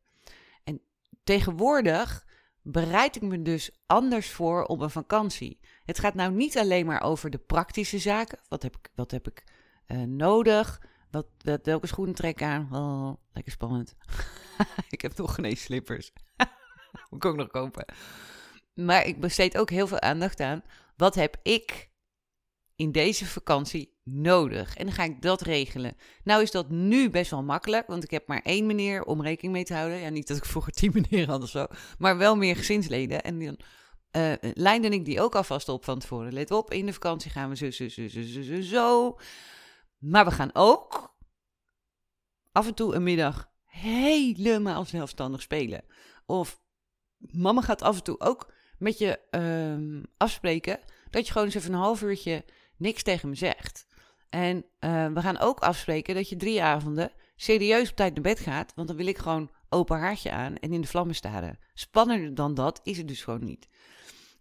En 0.63 0.81
tegenwoordig 1.23 2.25
bereid 2.61 3.15
ik 3.15 3.21
me 3.21 3.41
dus 3.41 3.71
anders 3.85 4.29
voor 4.29 4.63
op 4.63 4.79
een 4.79 4.89
vakantie. 4.89 5.59
Het 5.85 5.99
gaat 5.99 6.13
nou 6.13 6.31
niet 6.31 6.57
alleen 6.57 6.85
maar 6.85 7.01
over 7.01 7.29
de 7.29 7.37
praktische 7.37 7.99
zaken. 7.99 8.39
Wat 8.47 8.63
heb 8.63 8.75
ik, 8.75 8.89
wat 8.95 9.11
heb 9.11 9.27
ik 9.27 9.43
uh, 9.87 10.01
nodig? 10.01 10.81
Wat, 11.13 11.25
welke 11.63 11.87
schoenen 11.87 12.15
trek 12.15 12.41
aan? 12.41 12.67
Oh, 12.71 13.13
lekker 13.33 13.51
spannend. 13.51 13.95
ik 14.89 15.01
heb 15.01 15.17
nog 15.17 15.35
geen 15.35 15.57
slippers. 15.57 16.11
Moet 17.09 17.23
ik 17.23 17.25
ook 17.25 17.35
nog 17.35 17.47
kopen. 17.47 17.85
Maar 18.73 19.05
ik 19.05 19.19
besteed 19.19 19.57
ook 19.57 19.69
heel 19.69 19.87
veel 19.87 19.99
aandacht 19.99 20.39
aan. 20.39 20.63
Wat 20.97 21.15
heb 21.15 21.37
ik 21.43 21.89
in 22.75 22.91
deze 22.91 23.25
vakantie 23.25 23.97
nodig? 24.03 24.75
En 24.75 24.85
dan 24.85 24.95
ga 24.95 25.03
ik 25.03 25.21
dat 25.21 25.41
regelen. 25.41 25.95
Nou 26.23 26.41
is 26.41 26.51
dat 26.51 26.69
nu 26.69 27.09
best 27.09 27.31
wel 27.31 27.43
makkelijk, 27.43 27.87
want 27.87 28.03
ik 28.03 28.11
heb 28.11 28.27
maar 28.27 28.41
één 28.41 28.65
meneer 28.65 29.03
om 29.03 29.21
rekening 29.21 29.53
mee 29.53 29.63
te 29.63 29.73
houden. 29.73 29.97
Ja, 29.97 30.09
niet 30.09 30.27
dat 30.27 30.37
ik 30.37 30.45
vroeger 30.45 30.73
tien 30.73 30.91
meneer 31.09 31.27
had 31.27 31.43
of 31.43 31.49
zo, 31.49 31.65
maar 31.97 32.17
wel 32.17 32.35
meer 32.35 32.55
gezinsleden. 32.55 33.23
En 33.23 33.39
dan 33.39 33.57
uh, 34.55 34.91
ik 34.91 35.05
die 35.05 35.21
ook 35.21 35.35
alvast 35.35 35.69
op 35.69 35.83
van 35.83 35.99
tevoren. 35.99 36.33
Let 36.33 36.51
op, 36.51 36.71
in 36.71 36.85
de 36.85 36.93
vakantie 36.93 37.31
gaan 37.31 37.49
we 37.49 37.55
zo, 37.55 37.71
zo, 37.71 37.87
zo, 37.87 38.07
zo, 38.07 38.41
zo, 38.41 38.61
zo. 38.61 39.17
Maar 40.03 40.25
we 40.25 40.31
gaan 40.31 40.49
ook 40.53 41.15
af 42.51 42.67
en 42.67 42.73
toe 42.73 42.95
een 42.95 43.03
middag 43.03 43.49
helemaal 43.65 44.85
zelfstandig 44.85 45.41
spelen. 45.41 45.83
Of 46.25 46.61
mama 47.17 47.61
gaat 47.61 47.81
af 47.81 47.95
en 47.95 48.03
toe 48.03 48.19
ook 48.19 48.51
met 48.77 48.97
je 48.97 49.19
uh, 49.31 50.03
afspreken 50.17 50.79
dat 51.09 51.25
je 51.25 51.31
gewoon 51.31 51.47
eens 51.47 51.55
even 51.55 51.73
een 51.73 51.79
half 51.79 52.01
uurtje 52.01 52.45
niks 52.77 53.03
tegen 53.03 53.29
me 53.29 53.35
zegt. 53.35 53.85
En 54.29 54.65
uh, 54.79 55.07
we 55.07 55.21
gaan 55.21 55.39
ook 55.39 55.59
afspreken 55.59 56.15
dat 56.15 56.29
je 56.29 56.35
drie 56.35 56.63
avonden 56.63 57.11
serieus 57.35 57.89
op 57.89 57.95
tijd 57.95 58.13
naar 58.13 58.23
bed 58.23 58.39
gaat, 58.39 58.73
want 58.75 58.87
dan 58.87 58.97
wil 58.97 59.07
ik 59.07 59.17
gewoon 59.17 59.51
open 59.69 59.99
haartje 59.99 60.31
aan 60.31 60.57
en 60.57 60.73
in 60.73 60.81
de 60.81 60.87
vlammen 60.87 61.15
staren. 61.15 61.59
Spannender 61.73 62.35
dan 62.35 62.53
dat 62.53 62.79
is 62.83 62.97
het 62.97 63.07
dus 63.07 63.23
gewoon 63.23 63.43
niet. 63.43 63.67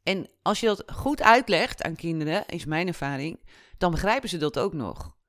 En 0.03 0.29
als 0.43 0.61
je 0.61 0.67
dat 0.67 0.83
goed 0.93 1.23
uitlegt 1.23 1.83
aan 1.83 1.97
kinderen, 1.97 2.47
is 2.47 2.65
mijn 2.65 2.87
ervaring, 2.87 3.41
dan 3.79 3.91
begrijpen 3.91 4.29
ze 4.29 4.37
dat 4.37 4.59
ook 4.59 4.73
nog. 4.73 5.21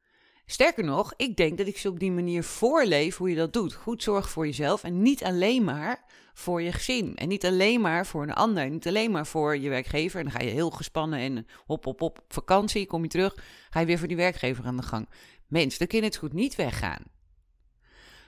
Sterker 0.46 0.84
nog, 0.84 1.14
ik 1.18 1.36
denk 1.36 1.58
dat 1.58 1.68
ik 1.68 1.78
ze 1.78 1.90
op 1.90 2.00
die 2.00 2.12
manier 2.12 2.44
voorleef 2.44 3.18
hoe 3.18 3.30
je 3.30 3.36
dat 3.36 3.54
doet. 3.54 3.74
Goed 3.74 4.04
zorgen 4.04 4.32
voor 4.32 4.46
jezelf 4.46 4.84
en 4.84 5.02
niet 5.02 5.24
alleen 5.24 5.64
maar 5.64 6.04
voor 6.34 6.62
je 6.62 6.72
gezin. 6.72 7.16
En 7.16 7.28
niet 7.28 7.46
alleen 7.46 7.82
maar 7.82 8.06
voor 8.06 8.24
een 8.24 8.34
ander. 8.34 8.70
Niet 8.70 8.88
alleen 8.88 9.12
maar 9.12 9.28
voor 9.28 9.58
je 9.58 9.70
werkgever. 9.70 10.20
En 10.20 10.26
dan 10.26 10.34
ga 10.34 10.42
je 10.42 10.52
heel 10.52 10.70
gespannen 10.70 11.20
en 11.20 11.48
hop, 11.66 11.86
hop, 11.86 12.00
hop, 12.00 12.20
op 12.20 12.34
vakantie. 12.34 12.86
Kom 12.86 13.04
je 13.04 13.10
terug, 13.10 13.36
ga 13.70 13.80
je 13.80 13.86
weer 13.86 13.98
voor 14.00 14.08
die 14.08 14.18
werkgever 14.18 14.66
aan 14.66 14.78
de 14.78 14.84
gang. 14.84 15.10
Mens, 15.48 15.78
dan 15.78 15.88
je 15.90 16.04
het 16.04 16.18
goed 16.18 16.34
niet 16.34 16.56
weggaan. 16.56 17.04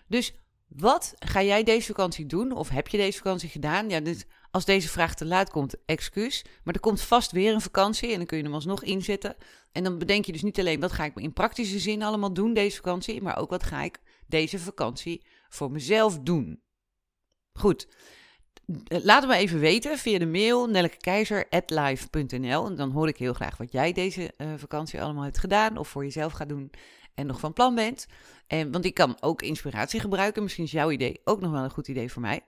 Dus 0.07 0.33
wat 0.67 1.13
ga 1.19 1.43
jij 1.43 1.63
deze 1.63 1.87
vakantie 1.87 2.25
doen? 2.25 2.51
Of 2.51 2.69
heb 2.69 2.87
je 2.87 2.97
deze 2.97 3.17
vakantie 3.17 3.49
gedaan? 3.49 3.89
Ja, 3.89 3.99
dit, 3.99 4.27
als 4.51 4.65
deze 4.65 4.89
vraag 4.89 5.15
te 5.15 5.25
laat 5.25 5.49
komt, 5.49 5.75
excuus. 5.85 6.45
Maar 6.63 6.73
er 6.73 6.79
komt 6.79 7.01
vast 7.01 7.31
weer 7.31 7.53
een 7.53 7.61
vakantie 7.61 8.11
en 8.11 8.17
dan 8.17 8.25
kun 8.25 8.37
je 8.37 8.43
hem 8.43 8.53
alsnog 8.53 8.83
inzetten. 8.83 9.35
En 9.71 9.83
dan 9.83 9.97
bedenk 9.97 10.25
je 10.25 10.31
dus 10.31 10.43
niet 10.43 10.59
alleen 10.59 10.79
wat 10.79 10.91
ga 10.91 11.03
ik 11.03 11.15
in 11.15 11.33
praktische 11.33 11.79
zin 11.79 12.03
allemaal 12.03 12.33
doen 12.33 12.53
deze 12.53 12.75
vakantie, 12.75 13.21
maar 13.21 13.37
ook 13.37 13.49
wat 13.49 13.63
ga 13.63 13.81
ik 13.81 13.99
deze 14.27 14.59
vakantie 14.59 15.25
voor 15.49 15.71
mezelf 15.71 16.19
doen. 16.19 16.61
Goed. 17.53 17.87
Laat 18.87 19.27
me 19.27 19.35
even 19.35 19.59
weten 19.59 19.97
via 19.97 20.19
de 20.19 20.25
mail 20.25 20.67
nellekekeizer.live.nl. 20.67 22.65
En 22.65 22.75
dan 22.75 22.91
hoor 22.91 23.07
ik 23.07 23.17
heel 23.17 23.33
graag 23.33 23.57
wat 23.57 23.71
jij 23.71 23.93
deze 23.93 24.33
uh, 24.37 24.53
vakantie 24.57 25.01
allemaal 25.01 25.23
hebt 25.23 25.37
gedaan 25.37 25.77
of 25.77 25.87
voor 25.87 26.03
jezelf 26.03 26.33
gaat 26.33 26.49
doen 26.49 26.71
en 27.15 27.25
nog 27.25 27.39
van 27.39 27.53
plan 27.53 27.75
bent. 27.75 28.05
En, 28.47 28.71
want 28.71 28.85
ik 28.85 28.93
kan 28.93 29.17
ook 29.19 29.41
inspiratie 29.41 29.99
gebruiken. 29.99 30.43
Misschien 30.43 30.63
is 30.63 30.71
jouw 30.71 30.91
idee 30.91 31.21
ook 31.23 31.41
nog 31.41 31.51
wel 31.51 31.63
een 31.63 31.69
goed 31.69 31.87
idee 31.87 32.11
voor 32.11 32.21
mij. 32.21 32.41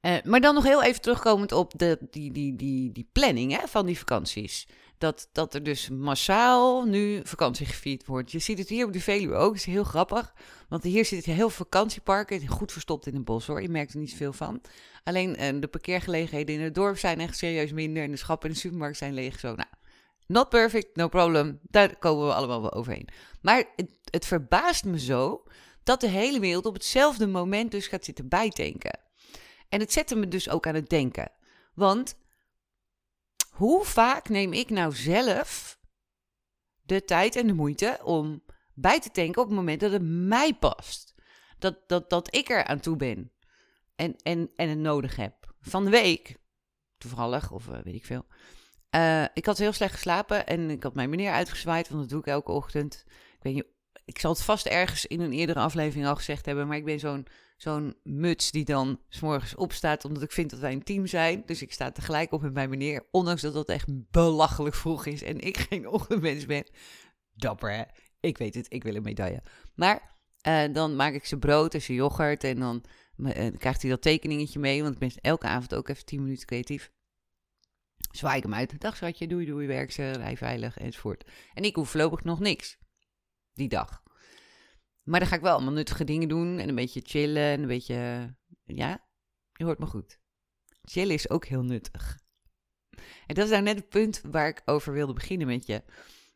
Uh, 0.00 0.16
maar 0.24 0.40
dan 0.40 0.54
nog 0.54 0.64
heel 0.64 0.82
even 0.82 1.00
terugkomend 1.00 1.52
op 1.52 1.72
de, 1.76 1.98
die, 2.10 2.32
die, 2.32 2.56
die, 2.56 2.92
die 2.92 3.08
planning 3.12 3.60
hè, 3.60 3.66
van 3.66 3.86
die 3.86 3.98
vakanties. 3.98 4.66
Dat, 4.98 5.28
dat 5.32 5.54
er 5.54 5.62
dus 5.62 5.88
massaal 5.88 6.84
nu 6.84 7.20
vakantie 7.24 7.66
gevierd 7.66 8.06
wordt. 8.06 8.32
Je 8.32 8.38
ziet 8.38 8.58
het 8.58 8.68
hier 8.68 8.86
op 8.86 8.92
de 8.92 9.00
Veluwe 9.00 9.34
ook, 9.34 9.54
is 9.54 9.64
heel 9.64 9.84
grappig. 9.84 10.34
Want 10.68 10.82
hier 10.82 11.04
zitten 11.04 11.32
heel 11.32 11.50
veel 11.50 11.64
vakantieparken, 11.64 12.48
goed 12.48 12.72
verstopt 12.72 13.06
in 13.06 13.14
het 13.14 13.24
bos 13.24 13.46
hoor. 13.46 13.62
Je 13.62 13.68
merkt 13.68 13.92
er 13.92 14.00
niet 14.00 14.14
veel 14.14 14.32
van. 14.32 14.60
Alleen 15.02 15.54
uh, 15.54 15.60
de 15.60 15.68
parkeergelegenheden 15.68 16.54
in 16.54 16.60
het 16.60 16.74
dorp 16.74 16.98
zijn 16.98 17.20
echt 17.20 17.36
serieus 17.36 17.72
minder. 17.72 18.02
En 18.02 18.10
de 18.10 18.16
schappen 18.16 18.48
in 18.48 18.54
de 18.54 18.60
supermarkt 18.60 18.96
zijn 18.96 19.14
leeg. 19.14 19.40
Zo, 19.40 19.54
nou, 19.54 19.68
not 20.26 20.48
perfect, 20.48 20.96
no 20.96 21.08
problem. 21.08 21.60
Daar 21.62 21.98
komen 21.98 22.26
we 22.26 22.34
allemaal 22.34 22.60
wel 22.60 22.72
overheen. 22.72 23.08
Maar 23.40 23.64
het, 23.76 23.90
het 24.10 24.26
verbaast 24.26 24.84
me 24.84 24.98
zo 24.98 25.44
dat 25.82 26.00
de 26.00 26.08
hele 26.08 26.40
wereld 26.40 26.66
op 26.66 26.74
hetzelfde 26.74 27.26
moment 27.26 27.70
dus 27.70 27.86
gaat 27.86 28.04
zitten 28.04 28.28
bijtanken. 28.28 29.00
En 29.68 29.80
het 29.80 29.92
zette 29.92 30.16
me 30.16 30.28
dus 30.28 30.48
ook 30.48 30.66
aan 30.66 30.74
het 30.74 30.88
denken. 30.88 31.32
Want 31.74 32.16
hoe 33.50 33.84
vaak 33.84 34.28
neem 34.28 34.52
ik 34.52 34.70
nou 34.70 34.94
zelf 34.94 35.78
de 36.82 37.04
tijd 37.04 37.36
en 37.36 37.46
de 37.46 37.52
moeite 37.52 38.00
om 38.02 38.42
bij 38.74 39.00
te 39.00 39.10
tanken 39.10 39.42
op 39.42 39.48
het 39.48 39.56
moment 39.56 39.80
dat 39.80 39.92
het 39.92 40.02
mij 40.04 40.54
past? 40.54 41.14
Dat, 41.58 41.88
dat, 41.88 42.10
dat 42.10 42.34
ik 42.34 42.50
er 42.50 42.64
aan 42.64 42.80
toe 42.80 42.96
ben 42.96 43.32
en, 43.96 44.16
en, 44.16 44.50
en 44.56 44.68
het 44.68 44.78
nodig 44.78 45.16
heb. 45.16 45.54
Van 45.60 45.84
de 45.84 45.90
week, 45.90 46.36
toevallig, 46.98 47.50
of 47.50 47.66
uh, 47.66 47.78
weet 47.82 47.94
ik 47.94 48.04
veel. 48.04 48.26
Uh, 48.94 49.24
ik 49.34 49.46
had 49.46 49.58
heel 49.58 49.72
slecht 49.72 49.92
geslapen 49.92 50.46
en 50.46 50.70
ik 50.70 50.82
had 50.82 50.94
mijn 50.94 51.10
meneer 51.10 51.32
uitgezwaaid, 51.32 51.88
want 51.88 52.00
dat 52.00 52.10
doe 52.10 52.20
ik 52.20 52.26
elke 52.26 52.52
ochtend. 52.52 53.04
Ik, 53.06 53.42
weet 53.42 53.54
niet, 53.54 53.66
ik 54.04 54.18
zal 54.18 54.30
het 54.30 54.42
vast 54.42 54.66
ergens 54.66 55.06
in 55.06 55.20
een 55.20 55.32
eerdere 55.32 55.58
aflevering 55.58 56.06
al 56.06 56.16
gezegd 56.16 56.46
hebben, 56.46 56.66
maar 56.66 56.76
ik 56.76 56.84
ben 56.84 56.98
zo'n 56.98 57.26
zo'n 57.56 57.96
muts 58.02 58.50
die 58.50 58.64
dan 58.64 59.00
s'morgens 59.08 59.54
opstaat, 59.54 60.04
omdat 60.04 60.22
ik 60.22 60.32
vind 60.32 60.50
dat 60.50 60.58
wij 60.58 60.72
een 60.72 60.82
team 60.82 61.06
zijn. 61.06 61.42
Dus 61.46 61.62
ik 61.62 61.72
sta 61.72 61.90
tegelijk 61.90 62.32
op 62.32 62.42
met 62.42 62.54
mijn 62.54 62.70
meneer, 62.70 63.06
ondanks 63.10 63.42
dat 63.42 63.54
dat 63.54 63.68
echt 63.68 63.86
belachelijk 64.10 64.74
vroeg 64.74 65.06
is 65.06 65.22
en 65.22 65.40
ik 65.40 65.56
geen 65.68 65.88
ochtendmens 65.88 66.46
ben. 66.46 66.64
Dapper, 67.34 67.72
hè? 67.72 67.82
Ik 68.20 68.38
weet 68.38 68.54
het, 68.54 68.66
ik 68.68 68.82
wil 68.82 68.94
een 68.94 69.02
medaille. 69.02 69.42
Maar 69.74 70.16
uh, 70.48 70.62
dan 70.72 70.96
maak 70.96 71.14
ik 71.14 71.24
ze 71.24 71.38
brood 71.38 71.74
en 71.74 71.82
ze 71.82 71.94
yoghurt 71.94 72.44
en 72.44 72.58
dan 72.58 72.84
uh, 73.16 73.32
krijgt 73.58 73.82
hij 73.82 73.90
dat 73.90 74.02
tekeningetje 74.02 74.58
mee, 74.58 74.82
want 74.82 74.94
ik 74.94 75.00
ben 75.00 75.12
elke 75.20 75.46
avond 75.46 75.74
ook 75.74 75.88
even 75.88 76.04
10 76.04 76.22
minuten 76.22 76.46
creatief. 76.46 76.90
Zwaai 78.16 78.36
ik 78.36 78.42
hem 78.42 78.54
uit. 78.54 78.80
Dag 78.80 78.96
schatje, 78.96 79.26
doei 79.26 79.46
doei, 79.46 79.66
werk 79.66 79.92
ze, 79.92 80.10
rij 80.10 80.36
veilig 80.36 80.78
enzovoort. 80.78 81.24
En 81.54 81.64
ik 81.64 81.74
hoef 81.74 81.90
voorlopig 81.90 82.24
nog 82.24 82.40
niks 82.40 82.78
die 83.52 83.68
dag. 83.68 84.02
Maar 85.02 85.20
dan 85.20 85.28
ga 85.28 85.34
ik 85.34 85.40
wel 85.40 85.54
allemaal 85.54 85.72
nuttige 85.72 86.04
dingen 86.04 86.28
doen 86.28 86.58
en 86.58 86.68
een 86.68 86.74
beetje 86.74 87.00
chillen 87.04 87.42
en 87.42 87.60
een 87.60 87.66
beetje, 87.66 88.34
ja, 88.64 89.06
je 89.52 89.64
hoort 89.64 89.78
me 89.78 89.86
goed. 89.86 90.18
Chillen 90.82 91.14
is 91.14 91.30
ook 91.30 91.44
heel 91.44 91.62
nuttig. 91.62 92.18
En 93.26 93.34
dat 93.34 93.44
is 93.44 93.50
nou 93.50 93.62
net 93.62 93.76
het 93.76 93.88
punt 93.88 94.20
waar 94.30 94.48
ik 94.48 94.62
over 94.64 94.92
wilde 94.92 95.12
beginnen 95.12 95.46
met 95.46 95.66
je. 95.66 95.82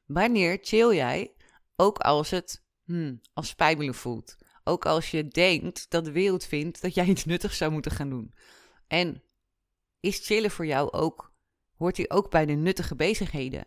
Wanneer 0.07 0.59
chill 0.63 0.95
jij, 0.95 1.35
ook 1.77 1.99
als 1.99 2.31
het 2.31 2.65
hmm, 2.85 3.21
als 3.33 3.49
spijbelen 3.49 3.95
voelt? 3.95 4.37
Ook 4.65 4.87
als 4.87 5.11
je 5.11 5.29
denkt 5.29 5.91
dat 5.91 6.05
de 6.05 6.13
wereld 6.13 6.45
vindt 6.45 6.81
dat 6.81 6.95
jij 6.95 7.07
iets 7.07 7.25
nuttigs 7.25 7.57
zou 7.57 7.73
moeten 7.73 7.93
gaan 7.93 8.11
doen. 8.11 8.35
En 8.87 9.23
is 10.01 10.27
chillen 10.27 10.51
voor 10.51 10.67
jou 10.67 10.93
ook, 10.93 11.28
hoort 11.79 11.97
hij 11.97 12.11
ook 12.11 12.31
bij 12.31 12.47
de 12.47 12.53
nuttige 12.53 12.95
bezigheden? 12.97 13.67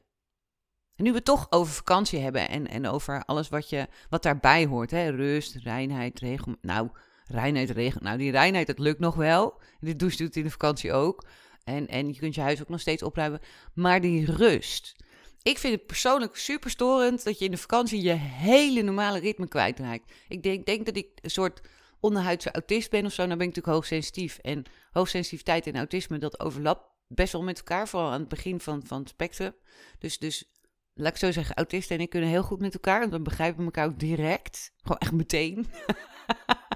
nu 1.01 1.09
we 1.09 1.15
het 1.15 1.25
toch 1.25 1.47
over 1.49 1.73
vakantie 1.73 2.19
hebben 2.19 2.49
en, 2.49 2.67
en 2.67 2.87
over 2.87 3.23
alles 3.25 3.49
wat, 3.49 3.69
je, 3.69 3.87
wat 4.09 4.23
daarbij 4.23 4.65
hoort. 4.65 4.91
Hè? 4.91 5.09
Rust, 5.09 5.55
reinheid, 5.55 6.19
regel. 6.19 6.55
Nou, 6.61 6.89
reinheid, 7.25 7.69
regel. 7.69 8.01
Nou, 8.03 8.17
die 8.17 8.31
reinheid, 8.31 8.67
dat 8.67 8.79
lukt 8.79 8.99
nog 8.99 9.15
wel. 9.15 9.61
De 9.79 9.95
douche 9.95 10.17
doet 10.17 10.35
in 10.35 10.43
de 10.43 10.49
vakantie 10.51 10.93
ook. 10.93 11.25
En, 11.63 11.87
en 11.87 12.07
je 12.07 12.19
kunt 12.19 12.35
je 12.35 12.41
huis 12.41 12.61
ook 12.61 12.69
nog 12.69 12.79
steeds 12.79 13.03
opruimen. 13.03 13.39
Maar 13.73 14.01
die 14.01 14.31
rust. 14.31 14.95
Ik 15.41 15.57
vind 15.57 15.73
het 15.73 15.85
persoonlijk 15.85 16.35
super 16.35 16.69
storend 16.69 17.23
dat 17.23 17.39
je 17.39 17.45
in 17.45 17.51
de 17.51 17.57
vakantie 17.57 18.01
je 18.01 18.13
hele 18.13 18.81
normale 18.81 19.19
ritme 19.19 19.47
kwijtraakt. 19.47 20.11
Ik 20.27 20.43
denk, 20.43 20.65
denk 20.65 20.85
dat 20.85 20.95
ik 20.95 21.07
een 21.21 21.29
soort 21.29 21.61
onderhuidse 21.99 22.51
autist 22.51 22.89
ben 22.89 23.05
of 23.05 23.11
zo. 23.11 23.25
Nou 23.25 23.37
ben 23.37 23.47
ik 23.47 23.55
natuurlijk 23.55 23.75
hoogsensitief. 23.75 24.37
En 24.37 24.63
hoogsensitiviteit 24.91 25.67
en 25.67 25.75
autisme, 25.75 26.17
dat 26.17 26.39
overlapt 26.39 26.90
best 27.15 27.33
wel 27.33 27.43
met 27.43 27.57
elkaar. 27.57 27.87
Vooral 27.87 28.11
aan 28.11 28.19
het 28.19 28.29
begin 28.29 28.59
van, 28.59 28.83
van 28.85 28.99
het 28.99 29.09
spectrum. 29.09 29.55
Dus, 29.99 30.17
dus 30.17 30.51
laat 30.93 31.11
ik 31.11 31.17
zo 31.17 31.31
zeggen, 31.31 31.55
autisten 31.55 31.95
en 31.95 32.01
ik 32.01 32.09
kunnen 32.09 32.29
heel 32.29 32.43
goed 32.43 32.59
met 32.59 32.73
elkaar. 32.73 32.99
Want 32.99 33.11
we 33.11 33.21
begrijpen 33.21 33.63
elkaar 33.63 33.97
direct. 33.97 34.71
Gewoon 34.81 34.97
echt 34.97 35.11
meteen. 35.11 35.67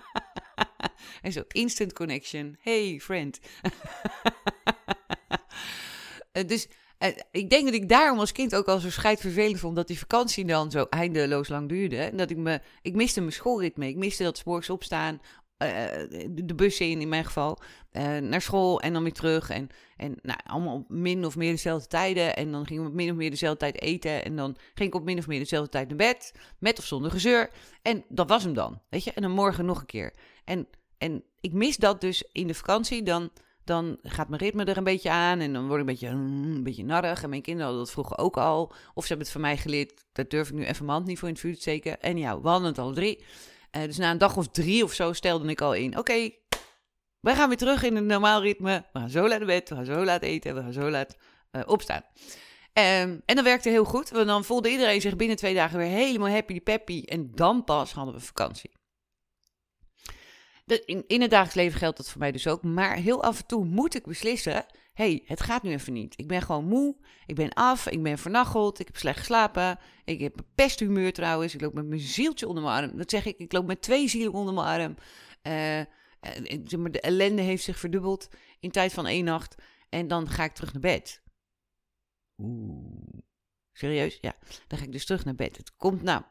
en 1.22 1.32
zo, 1.32 1.44
instant 1.48 1.94
connection. 1.94 2.58
Hey, 2.60 3.00
friend. 3.00 3.40
Eh, 6.32 6.48
dus 6.48 6.68
uh, 7.00 7.10
ik 7.32 7.50
denk 7.50 7.66
dat 7.66 7.74
ik 7.74 7.90
daarom 7.90 8.20
als 8.20 8.32
kind 8.32 8.56
ook 8.56 8.68
al 8.68 8.80
zo 8.80 8.90
vervelend 8.90 9.60
vond 9.60 9.76
dat 9.76 9.88
die 9.88 10.00
vakantie 10.00 10.46
dan 10.46 10.72
zo 10.72 10.86
eindeloos 10.90 11.48
lang 11.48 11.70
duurde. 11.70 11.98
En 11.98 12.18
dat 12.18 12.30
ik 12.30 12.38
me, 12.38 12.62
ik 12.82 12.96
miste 12.96 13.20
mijn 13.20 13.32
schoolritme. 13.32 13.88
Ik 13.88 13.96
miste 13.96 14.24
dat 14.24 14.46
morgens 14.46 14.70
opstaan, 14.70 15.22
de 15.58 16.54
bus 16.56 16.80
in, 16.80 17.02
in 17.02 17.10
mijn 17.10 17.26
geval, 17.26 17.58
uh, 17.92 18.18
naar 18.18 18.42
school 18.42 18.82
en 18.82 18.94
dan 18.94 19.04
weer 19.04 19.14
terug. 19.14 19.50
En, 19.50 19.70
en 19.98 20.16
nou, 20.22 20.40
allemaal 20.46 20.76
op 20.76 20.90
min 20.90 21.26
of 21.26 21.36
meer 21.36 21.52
dezelfde 21.52 21.88
tijden. 21.88 22.36
En 22.36 22.52
dan 22.52 22.66
ging 22.66 22.80
ik 22.80 22.88
op 22.88 22.94
min 22.94 23.10
of 23.10 23.16
meer 23.16 23.30
dezelfde 23.30 23.60
tijd 23.60 23.82
eten. 23.82 24.24
En 24.24 24.36
dan 24.36 24.56
ging 24.74 24.90
ik 24.90 24.96
op 24.96 25.04
min 25.04 25.18
of 25.18 25.28
meer 25.28 25.40
dezelfde 25.40 25.70
tijd 25.70 25.88
naar 25.88 25.98
bed, 25.98 26.34
met 26.60 26.80
of 26.80 26.86
zonder 26.86 27.12
gezeur. 27.12 27.50
En 27.82 28.04
dat 28.10 28.30
was 28.30 28.44
hem 28.44 28.54
dan, 28.54 28.82
weet 28.90 29.04
je. 29.04 29.12
En 29.12 29.22
dan 29.22 29.32
morgen 29.32 29.66
nog 29.66 29.80
een 29.80 29.86
keer. 29.86 30.14
En, 30.44 30.68
en 30.98 31.24
ik 31.40 31.54
mis 31.54 31.78
dat 31.78 32.02
dus 32.02 32.24
in 32.32 32.48
de 32.48 32.54
vakantie. 32.54 33.04
Dan, 33.04 33.30
dan 33.64 33.98
gaat 34.02 34.30
mijn 34.30 34.42
ritme 34.42 34.66
er 34.66 34.78
een 34.78 34.84
beetje 34.84 35.10
aan. 35.10 35.40
En 35.40 35.54
dan 35.54 35.68
word 35.68 35.82
ik 35.82 35.88
een 35.88 35.94
beetje, 35.94 36.08
een 36.08 36.64
beetje 36.64 36.86
narrig. 36.86 37.24
En 37.24 37.30
mijn 37.30 37.42
kinderen 37.42 37.68
hadden 37.68 37.86
dat 37.86 37.94
vroeger 37.94 38.18
ook 38.18 38.38
al. 38.38 38.74
Of 38.94 39.04
ze 39.04 39.08
hebben 39.08 39.26
het 39.26 39.32
van 39.36 39.42
mij 39.42 39.58
geleerd. 39.58 40.06
Daar 40.12 40.28
durf 40.28 40.50
ik 40.50 40.56
nu 40.56 40.66
even 40.66 40.86
mijn 40.86 40.98
hand 40.98 41.08
niet 41.08 41.20
voor 41.20 41.28
in 41.28 41.34
het 41.34 41.44
vuur 41.44 41.54
te 41.54 41.62
steken. 41.62 42.02
En 42.02 42.18
ja, 42.18 42.42
we 42.42 42.48
hadden 42.48 42.68
het 42.68 42.78
al 42.78 42.94
drie. 42.94 43.24
Uh, 43.76 43.84
dus 43.84 43.98
na 43.98 44.12
een 44.12 44.18
dag 44.18 44.38
of 44.38 44.48
drie 44.48 44.84
of 44.84 44.94
zo 44.94 45.14
stelde 45.14 45.48
ik 45.48 45.62
al 45.62 45.74
in: 45.74 45.98
oké, 45.98 46.32
wij 47.20 47.36
gaan 47.36 47.48
weer 47.48 47.58
terug 47.58 47.84
in 47.84 47.96
het 47.96 48.06
normaal 48.06 48.42
ritme. 48.42 48.86
We 48.94 49.00
gaan 49.00 49.10
zo 49.10 49.28
laat 49.28 49.38
naar 49.38 49.48
bed, 49.48 49.70
we 49.70 49.76
gaan 49.76 49.86
zo 49.86 50.04
laat 50.06 50.22
eten, 50.22 50.56
we 50.56 50.62
gaan 50.62 50.74
zo 50.74 50.90
laat 50.90 51.16
uh, 51.52 51.62
opstaan. 51.66 52.02
Um, 52.74 53.22
en 53.26 53.36
dat 53.36 53.44
werkte 53.44 53.70
heel 53.70 53.86
goed, 53.86 54.10
want 54.10 54.28
dan 54.28 54.44
voelde 54.44 54.70
iedereen 54.70 55.02
zich 55.02 55.16
binnen 55.16 55.38
twee 55.38 55.54
dagen 55.54 55.78
weer 55.78 55.88
helemaal 55.88 56.30
happy 56.30 56.62
peppy. 56.62 57.04
En 57.06 57.32
dan 57.36 57.64
pas 57.64 57.92
hadden 57.92 58.14
we 58.14 58.20
vakantie. 58.20 58.72
In, 60.66 61.04
in 61.08 61.22
het 61.22 61.30
dagelijks 61.30 61.56
leven 61.56 61.80
geldt 61.80 61.98
dat 61.98 62.10
voor 62.10 62.20
mij 62.20 62.32
dus 62.32 62.48
ook. 62.48 62.64
Maar 62.64 62.96
heel 62.96 63.24
af 63.24 63.40
en 63.40 63.46
toe 63.46 63.66
moet 63.66 63.96
ik 63.96 64.06
beslissen: 64.06 64.66
hey, 64.96 65.24
het 65.26 65.42
gaat 65.42 65.64
nu 65.64 65.72
even 65.72 65.94
niet. 65.94 66.20
Ik 66.20 66.28
ben 66.28 66.42
gewoon 66.42 66.66
moe, 66.66 66.96
ik 67.26 67.36
ben 67.36 67.54
af, 67.54 67.88
ik 67.88 68.04
ben 68.04 68.18
vernacheld, 68.18 68.80
ik 68.80 68.88
heb 68.88 68.98
slecht 68.98 69.18
geslapen. 69.18 69.80
Ik 70.04 70.20
heb 70.20 70.38
een 70.38 70.48
pesthumeur 70.56 71.14
trouwens, 71.14 71.54
ik 71.54 71.62
loop 71.62 71.74
met 71.74 71.86
mijn 71.86 72.02
zieltje 72.02 72.48
onder 72.48 72.64
mijn 72.64 72.84
arm. 72.84 72.98
Dat 72.98 73.10
zeg 73.10 73.26
ik, 73.26 73.38
ik 73.38 73.52
loop 73.52 73.66
met 73.66 73.82
twee 73.82 74.08
zielen 74.08 74.34
onder 74.34 74.54
mijn 74.54 74.68
arm. 74.68 74.96
Uh, 75.44 75.82
de 76.92 77.00
ellende 77.02 77.42
heeft 77.42 77.64
zich 77.64 77.80
verdubbeld 77.80 78.30
in 78.60 78.72
tijd 78.72 78.94
van 78.94 79.08
één 79.08 79.26
nacht. 79.26 79.56
En 79.90 80.08
dan 80.08 80.30
ga 80.30 80.44
ik 80.44 80.54
terug 80.54 80.74
naar 80.74 80.82
bed. 80.82 81.24
Oeh. 82.38 83.24
Serieus? 83.72 84.18
Ja. 84.22 84.36
Dan 84.68 84.78
ga 84.78 84.86
ik 84.86 84.92
dus 84.92 85.06
terug 85.06 85.26
naar 85.26 85.36
bed. 85.36 85.58
Het 85.58 85.76
komt 85.76 86.02
nou 86.02 86.24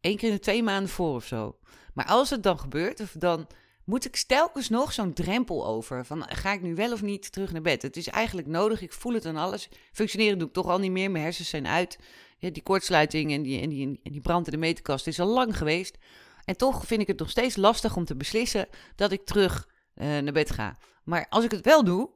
één 0.00 0.16
keer 0.16 0.28
in 0.28 0.34
de 0.34 0.40
twee 0.40 0.62
maanden 0.62 0.90
voor 0.90 1.14
of 1.14 1.24
zo. 1.26 1.58
Maar 1.94 2.06
als 2.06 2.30
het 2.30 2.42
dan 2.42 2.58
gebeurt, 2.58 3.00
of 3.00 3.12
dan 3.12 3.46
moet 3.88 4.04
ik 4.04 4.16
stelkens 4.16 4.68
nog 4.68 4.92
zo'n 4.92 5.12
drempel 5.12 5.66
over. 5.66 6.06
Van 6.06 6.24
ga 6.28 6.52
ik 6.52 6.62
nu 6.62 6.74
wel 6.74 6.92
of 6.92 7.02
niet 7.02 7.32
terug 7.32 7.52
naar 7.52 7.62
bed? 7.62 7.82
Het 7.82 7.96
is 7.96 8.08
eigenlijk 8.08 8.46
nodig. 8.46 8.80
Ik 8.80 8.92
voel 8.92 9.12
het 9.12 9.26
aan 9.26 9.36
alles. 9.36 9.68
Functioneren 9.92 10.38
doe 10.38 10.48
ik 10.48 10.54
toch 10.54 10.66
al 10.66 10.78
niet 10.78 10.90
meer. 10.90 11.10
Mijn 11.10 11.24
hersens 11.24 11.48
zijn 11.48 11.66
uit. 11.66 11.98
Ja, 12.38 12.50
die 12.50 12.62
kortsluiting 12.62 13.32
en 13.32 13.42
die, 13.42 13.60
en, 13.60 13.68
die, 13.68 14.00
en 14.02 14.12
die 14.12 14.20
brand 14.20 14.46
in 14.46 14.52
de 14.52 14.58
meterkast 14.58 15.06
is 15.06 15.20
al 15.20 15.26
lang 15.26 15.56
geweest. 15.56 15.98
En 16.44 16.56
toch 16.56 16.86
vind 16.86 17.00
ik 17.00 17.06
het 17.06 17.18
nog 17.18 17.30
steeds 17.30 17.56
lastig 17.56 17.96
om 17.96 18.04
te 18.04 18.16
beslissen 18.16 18.68
dat 18.94 19.12
ik 19.12 19.24
terug 19.24 19.68
uh, 19.94 20.06
naar 20.06 20.32
bed 20.32 20.50
ga. 20.50 20.78
Maar 21.04 21.26
als 21.28 21.44
ik 21.44 21.50
het 21.50 21.64
wel 21.64 21.84
doe, 21.84 22.10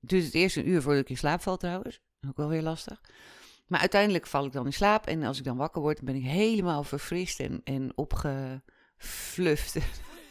duurt 0.00 0.24
het 0.24 0.34
eerst 0.34 0.56
een 0.56 0.68
uur 0.68 0.82
voordat 0.82 1.02
ik 1.02 1.10
in 1.10 1.16
slaap 1.16 1.40
val 1.40 1.56
trouwens. 1.56 2.00
Ook 2.28 2.36
wel 2.36 2.48
weer 2.48 2.62
lastig. 2.62 3.00
Maar 3.66 3.80
uiteindelijk 3.80 4.26
val 4.26 4.44
ik 4.44 4.52
dan 4.52 4.66
in 4.66 4.72
slaap 4.72 5.06
en 5.06 5.22
als 5.22 5.38
ik 5.38 5.44
dan 5.44 5.56
wakker 5.56 5.82
word, 5.82 6.02
ben 6.02 6.14
ik 6.14 6.24
helemaal 6.24 6.84
verfrist 6.84 7.40
en, 7.40 7.60
en 7.64 7.92
opgefluft. 8.98 9.76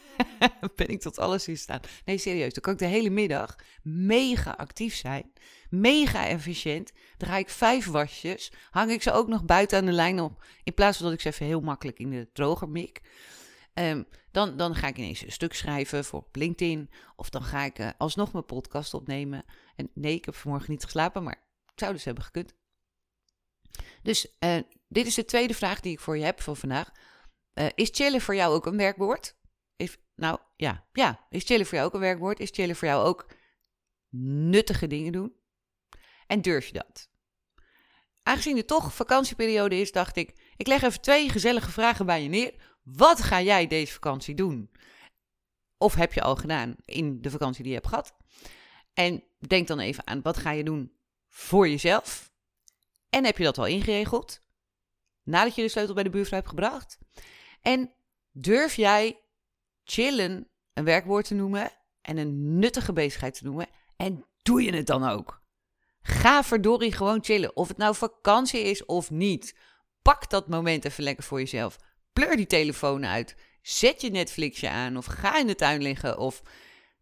ben 0.75 0.87
ik 0.87 1.01
tot 1.01 1.19
alles 1.19 1.47
in 1.47 1.57
staan. 1.57 1.79
Nee, 2.05 2.17
serieus. 2.17 2.53
Dan 2.53 2.63
kan 2.63 2.73
ik 2.73 2.79
de 2.79 2.85
hele 2.85 3.09
middag 3.09 3.55
mega 3.81 4.51
actief 4.51 4.95
zijn. 4.95 5.31
Mega 5.69 6.27
efficiënt. 6.27 6.91
Ga 7.17 7.37
ik 7.37 7.49
vijf 7.49 7.85
wasjes. 7.85 8.51
Hang 8.69 8.91
ik 8.91 9.01
ze 9.01 9.11
ook 9.11 9.27
nog 9.27 9.45
buiten 9.45 9.77
aan 9.77 9.85
de 9.85 9.91
lijn 9.91 10.19
op. 10.19 10.45
In 10.63 10.73
plaats 10.73 10.97
van 10.97 11.05
dat 11.05 11.15
ik 11.15 11.21
ze 11.21 11.27
even 11.27 11.45
heel 11.45 11.61
makkelijk 11.61 11.99
in 11.99 12.09
de 12.09 12.29
droger 12.33 12.69
mik. 12.69 13.01
Um, 13.73 14.07
dan, 14.31 14.57
dan 14.57 14.75
ga 14.75 14.87
ik 14.87 14.97
ineens 14.97 15.21
een 15.21 15.31
stuk 15.31 15.53
schrijven 15.53 16.05
voor 16.05 16.27
LinkedIn. 16.31 16.89
Of 17.15 17.29
dan 17.29 17.43
ga 17.43 17.63
ik 17.63 17.79
uh, 17.79 17.89
alsnog 17.97 18.33
mijn 18.33 18.45
podcast 18.45 18.93
opnemen. 18.93 19.45
En 19.75 19.89
nee, 19.93 20.15
ik 20.15 20.25
heb 20.25 20.35
vanmorgen 20.35 20.71
niet 20.71 20.83
geslapen, 20.83 21.23
maar 21.23 21.43
ik 21.65 21.79
zou 21.79 21.93
dus 21.93 22.03
hebben 22.03 22.23
gekund. 22.23 22.53
Dus 24.03 24.27
uh, 24.39 24.57
dit 24.87 25.05
is 25.05 25.15
de 25.15 25.25
tweede 25.25 25.53
vraag 25.53 25.79
die 25.79 25.91
ik 25.91 25.99
voor 25.99 26.17
je 26.17 26.23
heb 26.23 26.41
voor 26.41 26.55
vandaag. 26.55 26.91
Uh, 27.57 27.67
is 27.75 27.89
chillen 27.91 28.21
voor 28.21 28.35
jou 28.35 28.53
ook 28.53 28.65
een 28.65 28.77
werkwoord? 28.77 29.35
Is, 29.75 29.97
nou 30.15 30.39
ja, 30.55 30.87
ja. 30.91 31.25
Is 31.29 31.43
chillen 31.43 31.65
voor 31.65 31.75
jou 31.75 31.87
ook 31.87 31.93
een 31.93 31.99
werkwoord? 31.99 32.39
Is 32.39 32.49
chillen 32.51 32.75
voor 32.75 32.87
jou 32.87 33.05
ook 33.05 33.27
nuttige 34.49 34.87
dingen 34.87 35.11
doen? 35.11 35.35
En 36.27 36.41
durf 36.41 36.67
je 36.67 36.73
dat? 36.73 37.09
Aangezien 38.23 38.57
het 38.57 38.67
toch 38.67 38.93
vakantieperiode 38.93 39.75
is, 39.75 39.91
dacht 39.91 40.15
ik, 40.15 40.53
ik 40.55 40.67
leg 40.67 40.81
even 40.81 41.01
twee 41.01 41.29
gezellige 41.29 41.71
vragen 41.71 42.05
bij 42.05 42.23
je 42.23 42.29
neer. 42.29 42.77
Wat 42.83 43.21
ga 43.21 43.41
jij 43.41 43.67
deze 43.67 43.93
vakantie 43.93 44.35
doen? 44.35 44.71
Of 45.77 45.93
heb 45.95 46.13
je 46.13 46.21
al 46.21 46.35
gedaan 46.35 46.75
in 46.85 47.21
de 47.21 47.29
vakantie 47.29 47.63
die 47.63 47.71
je 47.71 47.77
hebt 47.77 47.89
gehad? 47.89 48.15
En 48.93 49.23
denk 49.47 49.67
dan 49.67 49.79
even 49.79 50.07
aan, 50.07 50.21
wat 50.21 50.37
ga 50.37 50.51
je 50.51 50.63
doen 50.63 50.91
voor 51.27 51.67
jezelf? 51.69 52.31
En 53.09 53.25
heb 53.25 53.37
je 53.37 53.43
dat 53.43 53.57
al 53.57 53.65
ingeregeld? 53.65 54.45
Nadat 55.23 55.55
je 55.55 55.61
de 55.61 55.69
sleutel 55.69 55.93
bij 55.93 56.03
de 56.03 56.09
buurvrouw 56.09 56.37
hebt 56.37 56.49
gebracht? 56.49 56.97
En 57.67 57.93
durf 58.31 58.75
jij 58.75 59.19
chillen 59.83 60.47
een 60.73 60.83
werkwoord 60.83 61.27
te 61.27 61.33
noemen 61.33 61.71
en 62.01 62.17
een 62.17 62.59
nuttige 62.59 62.93
bezigheid 62.93 63.37
te 63.37 63.43
noemen? 63.43 63.67
En 63.95 64.25
doe 64.41 64.63
je 64.63 64.75
het 64.75 64.87
dan 64.87 65.03
ook? 65.03 65.41
Ga 66.01 66.43
verdorie 66.43 66.91
gewoon 66.91 67.23
chillen. 67.23 67.55
Of 67.55 67.67
het 67.67 67.77
nou 67.77 67.95
vakantie 67.95 68.61
is 68.61 68.85
of 68.85 69.11
niet. 69.11 69.55
Pak 70.01 70.29
dat 70.29 70.47
moment 70.47 70.85
even 70.85 71.03
lekker 71.03 71.23
voor 71.23 71.39
jezelf. 71.39 71.77
Pleur 72.13 72.35
die 72.35 72.45
telefoon 72.45 73.05
uit. 73.05 73.35
Zet 73.61 74.01
je 74.01 74.09
Netflixje 74.09 74.69
aan. 74.69 74.97
Of 74.97 75.05
ga 75.05 75.39
in 75.39 75.47
de 75.47 75.55
tuin 75.55 75.81
liggen. 75.81 76.17
Of 76.17 76.41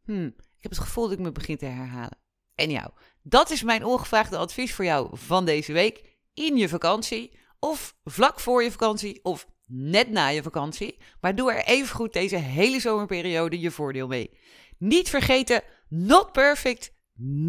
hmm, 0.03 0.35
ik 0.37 0.61
heb 0.61 0.71
het 0.71 0.79
gevoel 0.79 1.03
dat 1.03 1.13
ik 1.13 1.19
me 1.19 1.31
begin 1.31 1.57
te 1.57 1.65
herhalen. 1.65 2.17
En 2.55 2.69
jou, 2.69 2.89
dat 3.21 3.49
is 3.49 3.63
mijn 3.63 3.85
ongevraagde 3.85 4.37
advies 4.37 4.73
voor 4.73 4.85
jou 4.85 5.09
van 5.17 5.45
deze 5.45 5.73
week. 5.73 6.17
In 6.33 6.57
je 6.57 6.69
vakantie. 6.69 7.37
Of 7.59 7.95
vlak 8.03 8.39
voor 8.39 8.63
je 8.63 8.71
vakantie. 8.71 9.23
Of 9.23 9.53
net 9.65 10.09
na 10.09 10.27
je 10.27 10.43
vakantie. 10.43 10.97
Maar 11.21 11.35
doe 11.35 11.51
er 11.51 11.65
even 11.65 11.95
goed 11.95 12.13
deze 12.13 12.35
hele 12.35 12.79
zomerperiode 12.79 13.59
je 13.59 13.71
voordeel 13.71 14.07
mee. 14.07 14.37
Niet 14.77 15.09
vergeten, 15.09 15.63
not 15.89 16.31
perfect, 16.31 16.93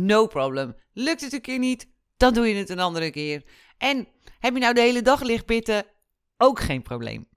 no 0.09 0.27
problem. 0.27 0.77
Lukt 0.93 1.21
het 1.21 1.33
een 1.33 1.41
keer 1.41 1.59
niet, 1.59 1.89
dan 2.17 2.35
doe 2.35 2.49
je 2.49 2.55
het 2.55 2.69
een 2.69 2.81
andere 2.81 3.11
keer. 3.11 3.43
En 3.79 4.09
heb 4.39 4.55
je 4.55 4.61
nou 4.61 4.75
de 4.75 4.81
hele 4.81 5.03
dag 5.03 5.23
lichtpitten? 5.23 5.85
Ook 6.37 6.61
geen 6.61 6.83
probleem. 6.83 7.29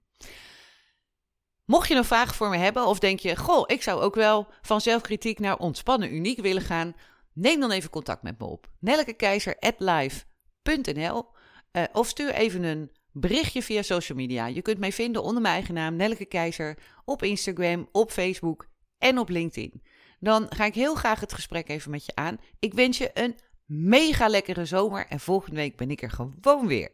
Mocht 1.64 1.88
je 1.88 1.94
nog 1.94 2.06
vragen 2.06 2.34
voor 2.34 2.48
me 2.48 2.56
hebben 2.56 2.86
of 2.86 2.98
denk 2.98 3.20
je, 3.20 3.36
goh, 3.36 3.64
ik 3.66 3.82
zou 3.82 4.00
ook 4.00 4.14
wel 4.14 4.48
van 4.62 4.80
zelfkritiek 4.80 5.38
naar 5.38 5.56
ontspannen 5.56 6.14
uniek 6.14 6.40
willen 6.40 6.62
gaan, 6.62 6.94
neem 7.32 7.60
dan 7.60 7.70
even 7.70 7.90
contact 7.90 8.22
met 8.22 8.38
me 8.38 8.46
op. 8.46 8.70
nellekekeizer.live.nl 8.78 11.26
uh, 11.72 11.82
eh, 11.82 11.88
of 11.92 12.08
stuur 12.08 12.32
even 12.32 12.62
een 12.62 12.90
berichtje 13.12 13.62
via 13.62 13.82
social 13.82 14.18
media. 14.18 14.46
Je 14.46 14.62
kunt 14.62 14.78
mij 14.78 14.92
vinden 14.92 15.22
onder 15.22 15.42
mijn 15.42 15.54
eigen 15.54 15.74
naam 15.74 15.96
Nelleke 15.96 16.24
Keizer 16.24 16.78
op 17.04 17.22
Instagram, 17.22 17.88
op 17.92 18.10
Facebook 18.10 18.66
en 18.98 19.18
op 19.18 19.28
LinkedIn. 19.28 19.82
Dan 20.18 20.46
ga 20.48 20.64
ik 20.64 20.74
heel 20.74 20.94
graag 20.94 21.20
het 21.20 21.32
gesprek 21.32 21.68
even 21.68 21.90
met 21.90 22.06
je 22.06 22.12
aan. 22.14 22.38
Ik 22.58 22.74
wens 22.74 22.98
je 22.98 23.10
een 23.14 23.38
mega 23.66 24.28
lekkere 24.28 24.64
zomer 24.64 25.06
en 25.08 25.20
volgende 25.20 25.56
week 25.56 25.76
ben 25.76 25.90
ik 25.90 26.02
er 26.02 26.10
gewoon 26.10 26.66
weer. 26.66 26.90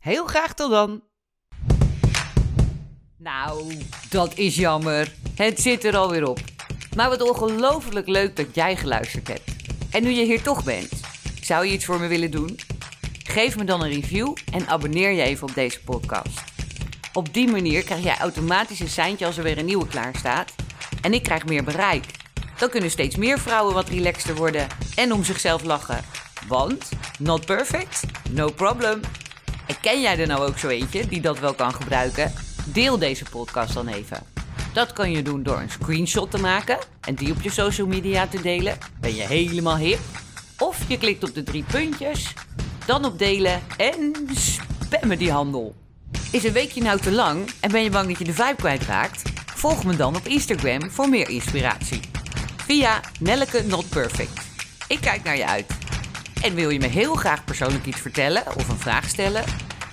Heel 0.00 0.26
graag 0.26 0.54
tot 0.54 0.70
dan! 0.70 1.02
Nou, 3.18 3.78
dat 4.10 4.38
is 4.38 4.56
jammer. 4.56 5.14
Het 5.34 5.60
zit 5.60 5.84
er 5.84 5.96
alweer 5.96 6.28
op. 6.28 6.38
Maar 6.96 7.08
wat 7.08 7.20
ongelooflijk 7.20 8.06
leuk 8.08 8.36
dat 8.36 8.54
jij 8.54 8.76
geluisterd 8.76 9.28
hebt. 9.28 9.54
En 9.90 10.02
nu 10.02 10.10
je 10.10 10.24
hier 10.24 10.42
toch 10.42 10.64
bent, 10.64 10.90
zou 11.42 11.66
je 11.66 11.72
iets 11.72 11.84
voor 11.84 12.00
me 12.00 12.06
willen 12.06 12.30
doen? 12.30 12.58
Geef 13.34 13.56
me 13.56 13.64
dan 13.64 13.82
een 13.82 13.92
review 13.92 14.34
en 14.52 14.66
abonneer 14.66 15.10
je 15.10 15.22
even 15.22 15.48
op 15.48 15.54
deze 15.54 15.80
podcast. 15.80 16.42
Op 17.12 17.34
die 17.34 17.48
manier 17.48 17.84
krijg 17.84 18.02
jij 18.02 18.16
automatisch 18.16 18.80
een 18.80 18.88
seintje 18.88 19.26
als 19.26 19.36
er 19.36 19.42
weer 19.42 19.58
een 19.58 19.64
nieuwe 19.64 19.86
klaar 19.86 20.14
staat. 20.16 20.54
En 21.00 21.12
ik 21.12 21.22
krijg 21.22 21.44
meer 21.44 21.64
bereik. 21.64 22.04
Dan 22.58 22.68
kunnen 22.68 22.90
steeds 22.90 23.16
meer 23.16 23.38
vrouwen 23.38 23.74
wat 23.74 23.88
relaxter 23.88 24.34
worden 24.34 24.66
en 24.94 25.12
om 25.12 25.24
zichzelf 25.24 25.64
lachen. 25.64 26.04
Want, 26.48 26.88
not 27.18 27.46
perfect, 27.46 28.02
no 28.30 28.50
problem. 28.50 29.00
En 29.66 29.80
ken 29.80 30.00
jij 30.00 30.18
er 30.18 30.26
nou 30.26 30.46
ook 30.46 30.58
zo 30.58 30.68
eentje 30.68 31.06
die 31.06 31.20
dat 31.20 31.38
wel 31.38 31.54
kan 31.54 31.74
gebruiken? 31.74 32.32
Deel 32.64 32.98
deze 32.98 33.24
podcast 33.24 33.74
dan 33.74 33.88
even. 33.88 34.22
Dat 34.72 34.92
kan 34.92 35.10
je 35.10 35.22
doen 35.22 35.42
door 35.42 35.60
een 35.60 35.70
screenshot 35.70 36.30
te 36.30 36.38
maken 36.38 36.78
en 37.00 37.14
die 37.14 37.32
op 37.32 37.42
je 37.42 37.50
social 37.50 37.86
media 37.86 38.26
te 38.26 38.40
delen. 38.40 38.78
Ben 39.00 39.14
je 39.14 39.22
helemaal 39.22 39.76
hip? 39.76 40.00
Of 40.58 40.88
je 40.88 40.98
klikt 40.98 41.24
op 41.24 41.34
de 41.34 41.42
drie 41.42 41.64
puntjes, 41.70 42.32
dan 42.86 43.04
op 43.04 43.18
delen 43.18 43.62
en 43.76 44.12
spammen 44.34 45.18
die 45.18 45.32
handel. 45.32 45.74
Is 46.32 46.44
een 46.44 46.52
weekje 46.52 46.82
nou 46.82 47.00
te 47.00 47.12
lang 47.12 47.50
en 47.60 47.70
ben 47.70 47.82
je 47.82 47.90
bang 47.90 48.08
dat 48.08 48.18
je 48.18 48.24
de 48.24 48.32
vibe 48.32 48.56
kwijtraakt? 48.56 49.22
Volg 49.54 49.84
me 49.84 49.96
dan 49.96 50.16
op 50.16 50.26
Instagram 50.26 50.90
voor 50.90 51.08
meer 51.08 51.28
inspiratie. 51.28 52.00
Via 52.56 53.00
Nelleke 53.20 53.62
Not 53.62 53.88
Perfect. 53.88 54.40
Ik 54.88 55.00
kijk 55.00 55.24
naar 55.24 55.36
je 55.36 55.46
uit. 55.46 55.72
En 56.42 56.54
wil 56.54 56.70
je 56.70 56.78
me 56.78 56.86
heel 56.86 57.14
graag 57.14 57.44
persoonlijk 57.44 57.86
iets 57.86 58.00
vertellen 58.00 58.42
of 58.56 58.68
een 58.68 58.78
vraag 58.78 59.08
stellen? 59.08 59.44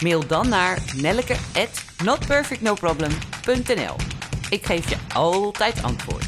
Mail 0.03 0.27
dan 0.27 0.49
naar 0.49 0.79
nelleke@notperfectnoproblem.nl. 0.95 3.95
Ik 4.49 4.65
geef 4.65 4.89
je 4.89 4.97
altijd 5.13 5.83
antwoord. 5.83 6.25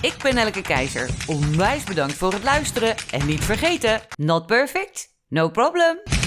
Ik 0.00 0.14
ben 0.22 0.34
Nelleke 0.34 0.62
Keizer. 0.62 1.10
Onwijs 1.26 1.84
bedankt 1.84 2.14
voor 2.14 2.32
het 2.32 2.44
luisteren 2.44 2.94
en 3.10 3.26
niet 3.26 3.44
vergeten: 3.44 4.00
not 4.16 4.46
perfect, 4.46 5.11
No 5.32 5.48
problem. 5.48 6.21